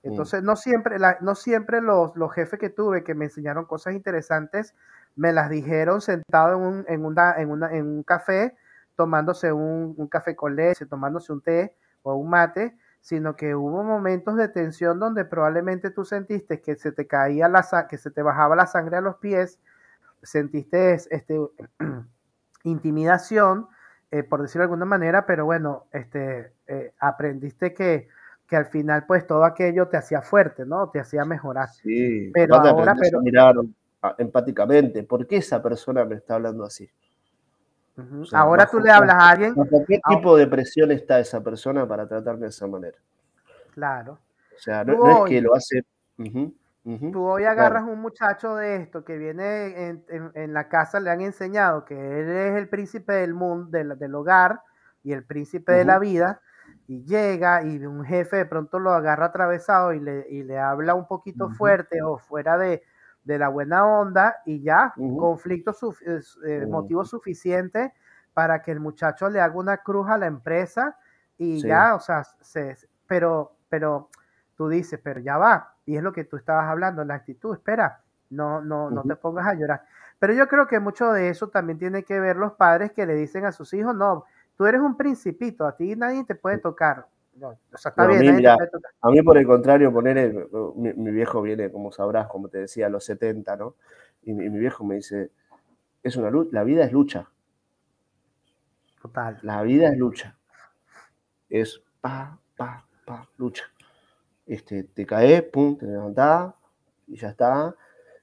[0.03, 4.75] Entonces, no siempre, no siempre los, los, jefes que tuve que me enseñaron cosas interesantes,
[5.15, 8.55] me las dijeron sentado en un, en una, en una, en un café,
[8.95, 13.83] tomándose un, un, café con leche, tomándose un té o un mate, sino que hubo
[13.83, 18.21] momentos de tensión donde probablemente tú sentiste que se te caía la que se te
[18.21, 19.59] bajaba la sangre a los pies,
[20.21, 21.37] sentiste este
[22.63, 23.67] intimidación,
[24.09, 28.07] eh, por decirlo de alguna manera, pero bueno, este, eh, aprendiste que,
[28.47, 30.89] que, al final pues todo aquello te hacía fuerte, ¿no?
[30.89, 31.69] Te hacía mejorar.
[31.69, 33.21] Sí, pero ahora pero...
[33.21, 33.55] mirar
[34.17, 36.89] empáticamente, ¿por qué esa persona me está hablando así?
[38.31, 39.55] ahora tú le hablas a alguien.
[39.87, 42.97] qué tipo de presión está esa persona para tratarme de esa manera?
[43.71, 44.13] Claro.
[44.55, 45.83] O sea, no, es que lo hace.
[47.11, 51.85] Tú hoy agarras un muchacho de esto que viene en, la casa, le han enseñado
[51.85, 54.61] que él es el príncipe del mundo, del, hogar
[55.03, 56.41] y el príncipe de la vida,
[56.87, 61.07] y llega y un jefe de pronto lo agarra atravesado y le, le habla un
[61.07, 62.83] poquito fuerte o fuera de,
[63.25, 65.73] la buena onda y ya, conflicto,
[66.45, 67.93] eh, motivo suficiente
[68.33, 70.97] para que el muchacho le haga una cruz a la empresa
[71.37, 74.09] y ya, o sea, se, pero, pero
[74.55, 78.01] tú dices, pero ya va, y es lo que tú estabas hablando, la actitud, espera,
[78.29, 79.83] no, no, no te pongas a llorar.
[80.19, 83.13] Pero yo creo que mucho de eso también tiene que ver los padres que le
[83.15, 87.07] dicen a sus hijos, no, tú eres un principito, a ti nadie te puede tocar.
[87.49, 92.27] O sea, está bien, a, mí, por el contrario, poner mi, viejo viene, como sabrás,
[92.27, 93.75] como te decía, a los 70, ¿no?
[94.23, 95.31] Y mi, viejo me dice,
[96.01, 97.29] es una la vida es lucha.
[99.01, 99.39] Total.
[99.41, 100.37] La vida es lucha.
[101.49, 103.65] Es pa, pa, pa, lucha.
[104.45, 106.53] Este, te caes, pum, te levantás
[107.07, 107.75] y ya está.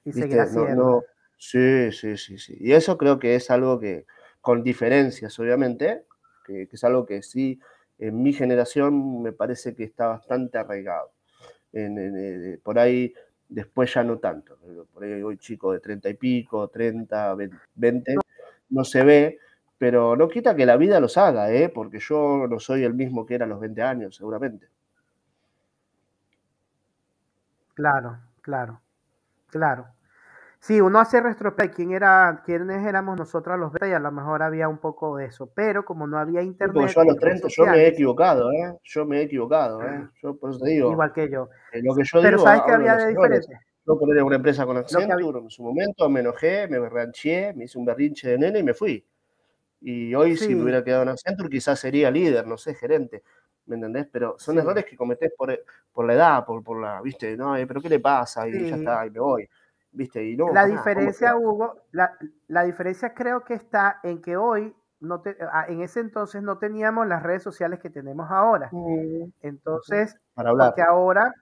[0.03, 1.03] Y seguirás no,
[1.37, 2.55] Sí, sí, sí, sí.
[2.59, 4.05] Y eso creo que es algo que,
[4.41, 6.05] con diferencias, obviamente,
[6.45, 7.59] que, es algo que sí,
[8.01, 11.11] en mi generación me parece que está bastante arraigado.
[11.73, 13.13] Eh, por ahí
[13.49, 14.57] después ya no tanto.
[14.93, 17.35] Por ahí hoy chico de 30 y pico, 30,
[17.75, 18.15] 20,
[18.69, 19.39] no se ve,
[19.77, 21.69] pero no quita que la vida los haga, ¿eh?
[21.69, 24.67] porque yo no soy el mismo que era a los 20 años, seguramente.
[27.73, 28.81] Claro, claro,
[29.49, 29.87] claro.
[30.61, 34.43] Sí, uno hace retrospectiva quién era, quiénes éramos nosotros los beta y a lo mejor
[34.43, 36.87] había un poco de eso, pero como no había internet.
[36.87, 38.77] yo a los 30, yo me he equivocado, ¿eh?
[38.83, 40.07] Yo me he equivocado, ¿eh?
[40.21, 40.91] Yo por eso te digo.
[40.91, 41.49] Igual que yo.
[41.73, 43.59] Eh, lo que yo pero ¿sabes qué había de diferente?
[43.87, 47.79] Yo poner una empresa con Accenture en su momento, me enojé, me ranché, me hice
[47.79, 49.03] un berrinche de nene y me fui.
[49.79, 53.23] Y hoy, si me hubiera quedado en Accenture, quizás sería líder, no sé, gerente.
[53.65, 54.07] ¿Me entendés?
[54.11, 55.59] Pero son errores que cometés por,
[55.91, 58.47] por la edad, por, por la, viste, no, pero ¿qué le pasa?
[58.47, 59.49] Y ya está, y me voy.
[59.93, 60.23] ¿Viste?
[60.23, 62.17] Y la diferencia, Hugo, la,
[62.47, 65.21] la, diferencia creo que está en que hoy, no
[65.51, 68.69] ah, en ese entonces no teníamos las redes sociales que tenemos ahora.
[68.71, 70.69] Mm, entonces, Para hablar.
[70.69, 71.33] porque ahora,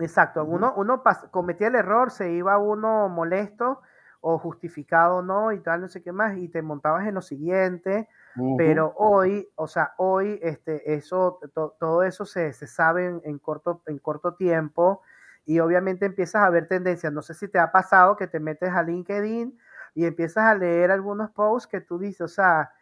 [0.00, 3.80] exacto, uno, uno cometía el error, se iba uno molesto
[4.20, 8.08] o justificado no y tal, no sé qué más, y te montabas en lo siguiente.
[8.56, 13.82] Pero hoy, o sea, hoy este, eso, todo eso se, se sabe en, en, corto,
[13.86, 15.02] en corto tiempo
[15.46, 17.12] y obviamente empiezas a ver tendencias.
[17.12, 19.58] No sé si te ha pasado que te metes a LinkedIn
[19.94, 22.72] y empiezas a leer algunos posts que tú dices, o sea,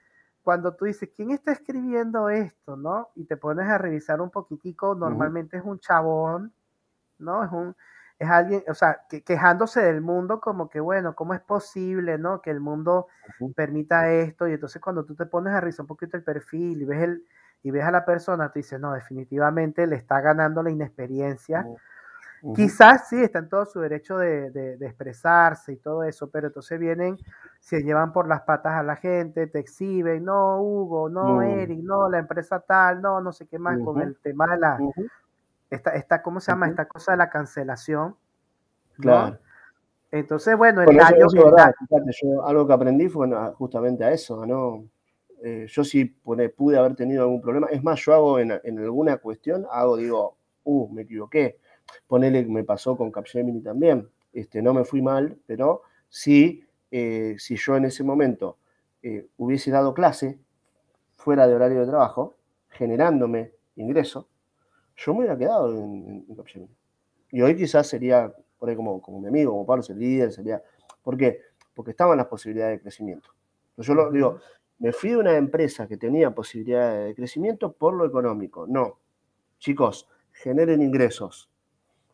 [0.43, 2.77] cuando tú dices, ¿quién está escribiendo esto?
[2.77, 3.11] ¿No?
[3.15, 6.53] Y te pones a revisar un poquitico, normalmente es un chabón,
[7.19, 7.45] ¿no?
[7.45, 7.77] Es un,
[8.19, 12.41] es alguien, o sea, quejándose del mundo como que, bueno, ¿cómo es posible, ¿no?
[12.41, 13.09] Que el mundo
[13.55, 14.49] permita esto.
[14.49, 17.25] Y entonces cuando tú te pones a revisar un poquito el perfil y ves el,
[17.63, 21.67] y ves a la persona, tú dices, no, definitivamente le está ganando la inexperiencia.
[22.57, 27.17] Quizás sí, está en todo su derecho de, expresarse y todo eso, pero entonces vienen,
[27.61, 32.09] se llevan por las patas a la gente, te exhiben, no, Hugo, no, Eric, no,
[32.09, 34.79] la empresa tal, no, no sé qué más, con el tema de la,
[35.71, 36.69] esta, ¿cómo se llama?
[36.69, 38.17] Esta cosa de la cancelación.
[38.99, 39.39] Claro.
[40.11, 41.27] Entonces, bueno, el daño...
[41.33, 44.85] yo, algo que aprendí fue justamente a eso, ¿no?
[45.45, 47.69] Eh, yo sí pude haber tenido algún problema.
[47.69, 51.62] Es más, yo hago en, en alguna cuestión, hago, digo, uh, me equivoqué
[52.07, 54.09] Ponele que me pasó con Capgemini también.
[54.33, 58.59] Este, no me fui mal, pero sí, eh, si yo en ese momento
[59.03, 60.39] eh, hubiese dado clase
[61.17, 62.35] fuera de horario de trabajo,
[62.69, 64.29] generándome ingreso,
[64.97, 66.75] yo me hubiera quedado en, Capgemini.
[67.31, 70.63] Y hoy quizás sería, por ahí como, como mi amigo, como Pablo, el líder, sería...
[71.03, 71.41] ¿Por qué?
[71.75, 73.31] Porque estaban las posibilidades de crecimiento.
[73.79, 74.39] Yo lo digo,
[74.79, 78.67] me fui de una empresa que tenía posibilidades de crecimiento por lo económico.
[78.67, 78.99] No.
[79.59, 81.52] Chicos, generen ingresos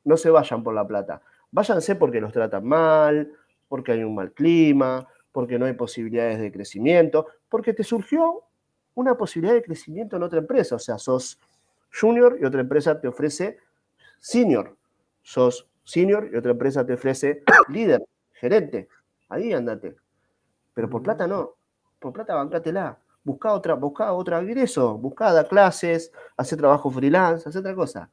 [0.08, 1.20] no se vayan por la plata.
[1.50, 3.30] Váyanse porque los tratan mal,
[3.68, 8.42] porque hay un mal clima, porque no hay posibilidades de crecimiento, porque te surgió
[8.94, 10.76] una posibilidad de crecimiento en otra empresa.
[10.76, 11.38] O sea, sos
[11.92, 13.58] junior y otra empresa te ofrece
[14.18, 14.76] senior.
[15.22, 18.02] Sos senior y otra empresa te ofrece líder,
[18.32, 18.88] gerente.
[19.28, 19.94] Ahí andate.
[20.72, 21.54] Pero por plata no.
[21.98, 22.98] Por plata bancátela.
[23.22, 24.96] Busca otra, busca otro ingreso.
[24.96, 28.10] Busca dar clases, hacer trabajo freelance, hacer otra cosa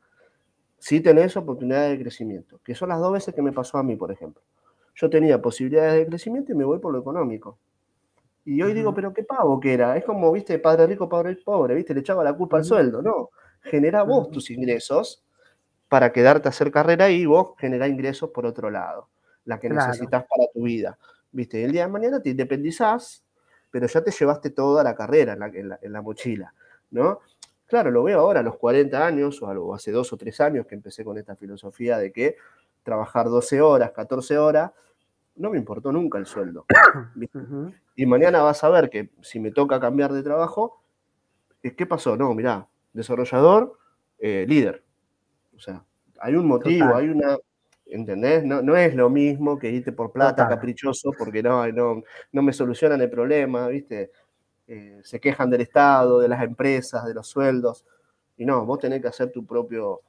[0.85, 3.95] sí tenés oportunidades de crecimiento, que son las dos veces que me pasó a mí,
[3.95, 4.43] por ejemplo.
[4.93, 7.57] Yo tenía posibilidades de crecimiento y me voy por lo económico.
[8.45, 9.97] Y hoy digo, pero qué pavo que era.
[9.97, 13.01] Es como, viste, padre rico, padre pobre, viste, le echaba la culpa al sueldo.
[13.01, 13.31] No,
[13.63, 15.25] genera vos tus ingresos
[15.89, 19.09] para quedarte a hacer carrera y vos generá ingresos por otro lado,
[19.45, 20.99] la que necesitas para tu vida.
[21.31, 23.25] Viste, el día de mañana te independizás,
[23.71, 26.53] pero ya te llevaste toda la carrera en la, en la mochila,
[26.91, 27.21] ¿no?
[27.67, 30.75] Claro, lo veo ahora a los 40 años o hace dos o tres años que
[30.75, 32.35] empecé con esta filosofía de que
[32.83, 34.71] trabajar 12 horas, 14 horas,
[35.35, 36.65] no me importó nunca el sueldo.
[37.97, 40.81] Y mañana vas a ver que si me toca cambiar de trabajo,
[41.63, 42.17] eh, ¿qué pasó?
[42.17, 43.77] No, mirá, desarrollador,
[44.19, 44.83] eh, líder.
[45.55, 45.81] O sea,
[46.19, 47.37] hay un motivo, hay una,
[47.85, 48.43] ¿entendés?
[48.43, 52.03] No, no, es lo mismo que irte por plata caprichoso porque no, no,
[52.33, 54.11] no me solucionan el problema, ¿viste?
[54.67, 57.85] Eh, se quejan del Estado, de las empresas, de los sueldos.
[58.37, 60.01] Y no, vos tenés que hacer tu propio,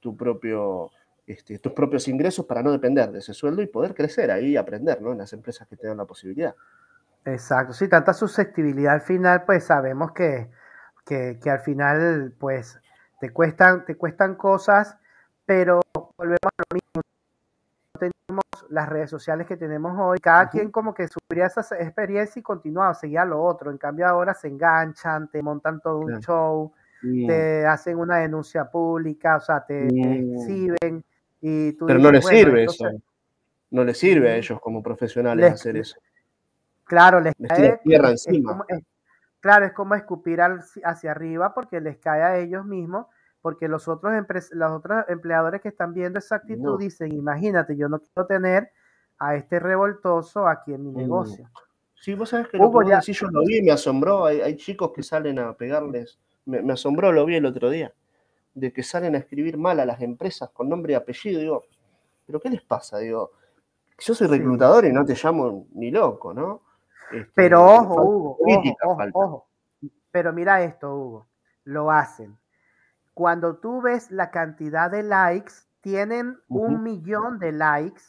[0.00, 0.90] tu propio,
[1.26, 4.56] este, tus propios ingresos para no depender de ese sueldo y poder crecer ahí y
[4.56, 5.12] aprender, ¿no?
[5.12, 6.54] En las empresas que tengan la posibilidad.
[7.24, 10.50] Exacto, sí, tanta susceptibilidad al final, pues sabemos que,
[11.06, 12.78] que, que al final, pues,
[13.18, 14.98] te cuestan, te cuestan cosas,
[15.46, 15.80] pero
[16.18, 17.02] volvemos a lo mismo
[17.98, 18.43] tenemos
[18.74, 22.92] las redes sociales que tenemos hoy, cada quien como que sufría esa experiencia y continuaba,
[22.92, 23.70] seguía lo otro.
[23.70, 29.36] En cambio ahora se enganchan, te montan todo un show, te hacen una denuncia pública,
[29.36, 31.04] o sea, te, exhiben
[31.40, 32.84] y tú Pero no les sirve eso.
[33.70, 35.96] No les sirve a ellos como profesionales hacer eso.
[36.84, 38.64] Claro, les, cae tierra encima.
[39.40, 43.06] claro, es como escupir hacia arriba porque les cae a ellos mismos
[43.44, 44.10] porque los otros,
[44.52, 48.70] los otros empleadores que están viendo esa actitud dicen, imagínate, yo no quiero tener
[49.18, 51.50] a este revoltoso aquí en mi negocio.
[51.94, 53.00] Sí, vos sabés que lo ya...
[53.00, 57.34] yo lo vi, me asombró, hay, chicos que salen a pegarles, me, asombró, lo vi
[57.34, 57.92] el otro día,
[58.54, 61.64] de que salen a escribir mal a las empresas con nombre y apellido, digo,
[62.26, 62.96] pero ¿qué les pasa?
[62.96, 63.32] Digo,
[63.98, 66.62] yo soy reclutador y no te llamo ni loco, ¿no?
[67.12, 68.38] Este, pero ojo, Hugo,
[68.84, 69.46] ojo, ojo,
[70.10, 71.26] pero mira esto, Hugo,
[71.64, 72.38] lo hacen
[73.14, 78.02] cuando tú ves la cantidad de likes, tienen un millón de likes,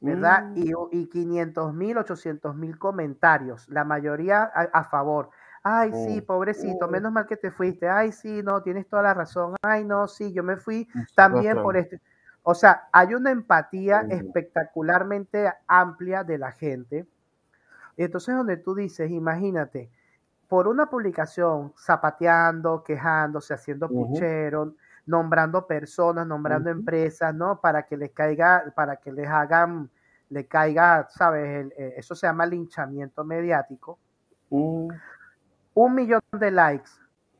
[0.00, 0.44] ¿verdad?
[0.50, 0.56] Mm.
[0.56, 5.30] Y, y 500 mil, 800 mil comentarios, la mayoría a, favor.
[5.62, 6.26] Ay, sí, oh.
[6.26, 7.88] pobrecito, menos mal que te fuiste.
[7.88, 9.56] Ay, sí, no, tienes toda la razón.
[9.62, 12.00] Ay, no, sí, yo me fui también por este.
[12.42, 17.06] O sea, hay una empatía espectacularmente amplia de la gente.
[17.96, 19.90] Y entonces donde tú dices, imagínate,
[20.54, 27.60] por una publicación zapateando, quejándose, haciendo puchero, nombrando personas, nombrando empresas, ¿no?
[27.60, 29.90] Para que les caiga, para que les hagan,
[30.28, 31.72] le caiga, ¿sabes?
[31.76, 33.98] Eh, eso se llama linchamiento mediático.
[34.50, 34.90] Mm.
[35.74, 36.90] Un millón de likes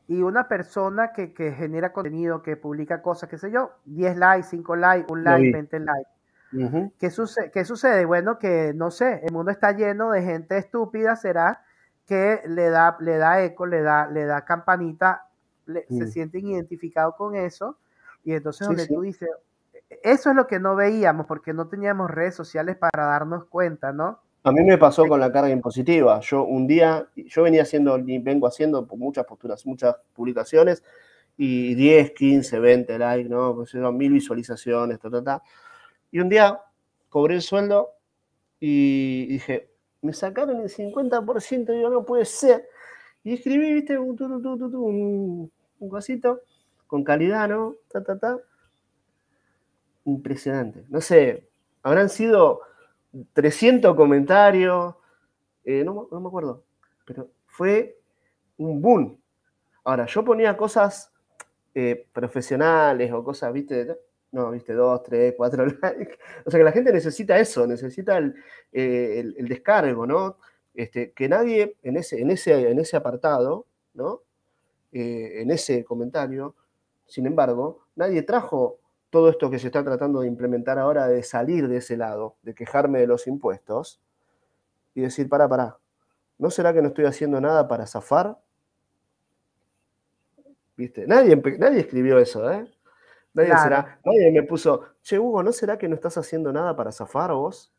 [0.09, 4.75] y una persona que, genera contenido, que publica cosas, qué sé yo, 10 likes, 5
[4.75, 6.91] likes, un like, 20 likes.
[6.99, 7.49] ¿Qué, sucede?
[7.49, 8.03] ¿Qué sucede?
[8.03, 11.64] Bueno, que no sé, el mundo está lleno de gente estúpida, será
[12.05, 15.27] que le da, le da eco, le da, le da campanita,
[15.65, 16.07] se mm.
[16.07, 17.77] sienten identificados con eso.
[18.23, 19.29] Y entonces donde tú dices,
[20.03, 24.19] eso es lo que no veíamos porque no teníamos redes sociales para darnos cuenta, ¿no?
[24.43, 26.19] A mí me pasó con la carga impositiva.
[26.19, 30.83] Yo un día, yo venía haciendo, vengo haciendo muchas posturas, muchas publicaciones,
[31.37, 33.55] y 10, 15, 20 likes, ¿no?
[33.55, 35.43] Pues mil visualizaciones, ta, ta, ta.
[36.11, 36.59] Y un día
[37.09, 37.91] cobré el sueldo
[38.59, 39.69] y dije,
[40.05, 42.67] me sacaron el 50%, digo, no puede ser.
[43.23, 46.41] Y escribí, viste, un, un, un cosito
[46.87, 47.75] con calidad, ¿no?
[47.91, 48.37] Ta, ta, ta.
[50.05, 50.85] Impresionante.
[50.89, 51.49] No sé,
[51.81, 52.61] habrán sido
[53.33, 54.95] 300 comentarios,
[55.63, 56.63] eh, no, no, me acuerdo,
[57.05, 57.97] pero fue
[58.57, 59.19] un boom.
[59.83, 61.11] Ahora, yo ponía cosas
[61.73, 63.97] eh, profesionales o cosas, viste,
[64.35, 66.19] no, viste, dos, tres, cuatro likes.
[66.45, 68.35] O sea que la gente necesita eso, necesita el,
[68.73, 70.37] eh, descargo, ¿no?
[70.73, 74.23] Este, que nadie en ese, en ese, en ese apartado, ¿no?
[74.91, 76.53] Eh, en ese comentario,
[77.05, 78.79] sin embargo, nadie trajo
[79.09, 82.53] todo esto que se está tratando de implementar ahora, de salir de ese lado, de
[82.53, 84.01] quejarme de los impuestos
[84.95, 85.77] y decir, para, para,
[86.37, 88.37] ¿no será que no estoy haciendo nada para zafar?
[90.75, 91.07] ¿Viste?
[91.07, 92.69] Nadie, nadie escribió eso, ¿eh?
[93.35, 96.93] Nadie, será, nadie me puso, che, Hugo, ¿no será que no estás haciendo nada para
[96.93, 97.73] zafar vos?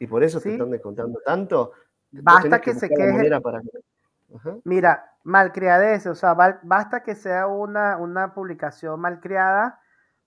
[0.00, 1.72] Y por eso te están descontando tanto.
[2.10, 3.40] Basta que, se queje.
[3.40, 3.62] Para...
[4.64, 9.80] Mira, malcriadez, o sea, basta que sea una, una publicación malcriada,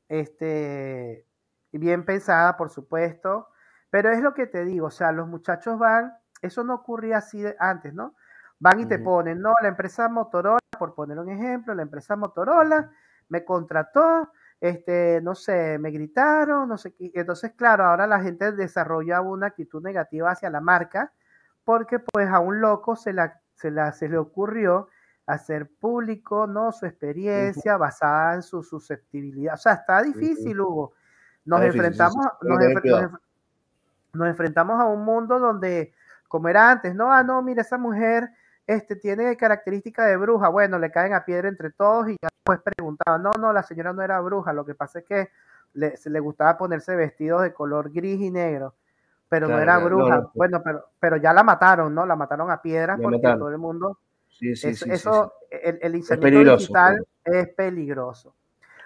[0.07, 1.27] este,
[1.73, 3.49] bien pensada, por supuesto,
[3.89, 7.43] pero es lo que te digo, o sea, los muchachos van, eso no ocurría así
[7.60, 8.15] antes, ¿no?
[8.60, 12.91] Van y te ponen, no, la empresa Motorola, por poner un ejemplo, la empresa Motorola
[13.30, 14.30] me contrató,
[14.60, 17.12] este, no sé, me gritaron, no sé qué.
[17.14, 21.12] Entonces, claro, ahora la gente desarrolla una actitud negativa hacia la marca
[21.64, 24.90] porque pues a un loco se, la, se, la, se le ocurrió
[25.26, 26.72] hacer público, ¿no?
[26.72, 29.54] Su experiencia basada en su susceptibilidad.
[29.56, 30.94] O sea, está difícil, Hugo.
[31.45, 32.26] Nos enfrentamos,
[34.14, 35.94] nos, enfrentamos a un mundo donde,
[36.28, 38.30] como era antes, no, ah, no, mira, esa mujer
[38.68, 42.60] este, tiene características de bruja, bueno, le caen a piedra entre todos y ya después
[42.61, 45.30] preguntaban, no, no, la señora no era bruja, lo que pasa es que
[45.73, 48.76] le, se le gustaba ponerse vestidos de color gris y negro,
[49.27, 50.30] pero no era bruja.
[50.34, 52.06] bueno, pero, pero ya la mataron, ¿no?
[52.06, 53.99] La mataron a piedras porque todo el mundo...
[54.30, 58.34] Sí, sí, sí, eso el, el digital es peligroso.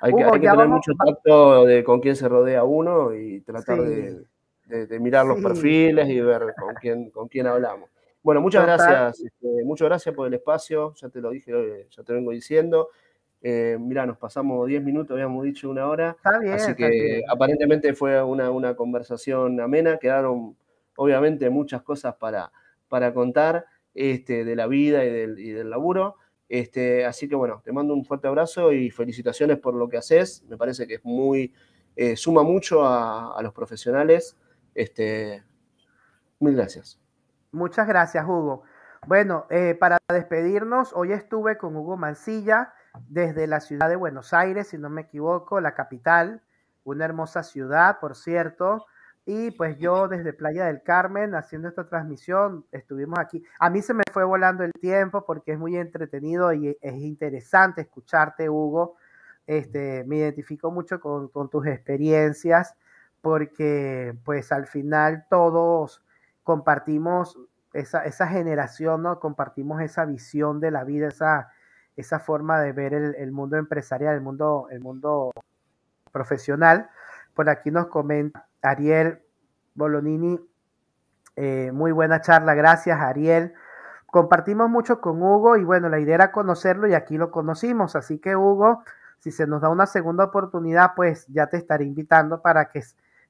[0.01, 4.25] Hay que, tener mucho tacto de con quién se rodea uno y tratar de,
[4.65, 7.89] de, mirar los perfiles y ver con quién, con quién hablamos.
[8.27, 12.11] Bueno, muchas gracias, este, muchas gracias por el espacio, ya te lo dije, ya te
[12.11, 12.89] vengo diciendo.
[13.41, 16.17] Eh, mira, nos pasamos 10 minutos, habíamos dicho una hora.
[16.51, 19.97] así que aparentemente fue una, conversación amena.
[19.97, 20.57] Quedaron,
[20.97, 22.51] obviamente, muchas cosas para,
[22.89, 26.15] para contar este, de la vida y del, laburo.
[26.49, 30.43] Este, así que bueno, te mando un fuerte abrazo y felicitaciones por lo que haces.
[30.49, 31.53] Me parece que es muy,
[31.95, 34.35] eh, suma mucho a, los profesionales.
[34.75, 35.45] Este,
[36.41, 36.99] mil gracias.
[37.51, 38.63] Muchas gracias, Hugo.
[39.05, 42.73] Bueno, eh, para despedirnos, hoy estuve con Hugo Mancilla
[43.07, 46.41] desde la ciudad de Buenos Aires, si no me equivoco, la capital,
[46.83, 48.85] una hermosa ciudad, por cierto.
[49.25, 53.43] Y pues yo desde Playa del Carmen haciendo esta transmisión, estuvimos aquí.
[53.59, 57.81] A mí se me fue volando el tiempo porque es muy entretenido y es interesante
[57.81, 58.95] escucharte, Hugo.
[59.45, 62.75] Este, me identifico mucho con, con tus experiencias
[63.21, 66.01] porque pues al final todos
[66.47, 67.37] compartimos
[67.73, 69.19] esa, esa generación, ¿no?
[69.19, 71.51] Compartimos esa visión de la vida, esa,
[71.97, 75.33] esa forma de ver el, mundo empresarial, el mundo, el mundo
[76.13, 76.89] profesional.
[77.33, 79.21] Por aquí nos comenta Ariel
[79.75, 80.39] Bolonini,
[81.35, 83.53] eh, muy buena charla, gracias Ariel.
[84.05, 88.19] Compartimos mucho con Hugo y bueno, la idea era conocerlo y aquí lo conocimos, así
[88.19, 88.85] que Hugo,
[89.19, 92.83] si se nos da una segunda oportunidad, pues ya te estaré invitando para que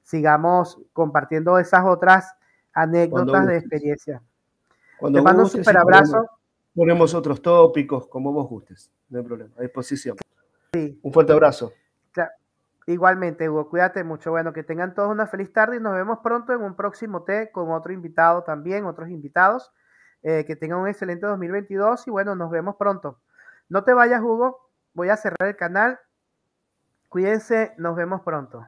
[0.04, 2.37] sigamos compartiendo esas otras
[2.82, 4.22] anécdotas de experiencia.
[4.98, 6.28] Cuando Te mando un super abrazo.
[6.74, 10.16] Ponemos, otros tópicos como vos gustes, no hay problema, a disposición.
[10.72, 10.98] Sí.
[11.02, 11.72] Un fuerte abrazo.
[12.86, 14.30] Igualmente, Hugo, cuídate mucho.
[14.30, 17.50] Bueno, que tengan todos una feliz tarde y nos vemos pronto en un próximo té
[17.52, 19.72] con otro invitado también, otros invitados.
[20.22, 23.20] Eh, que tengan un excelente 2022 y bueno, nos vemos pronto.
[23.68, 24.70] No te vayas, Hugo.
[24.94, 25.98] Voy a cerrar el canal.
[27.10, 28.66] Cuídense, nos vemos pronto.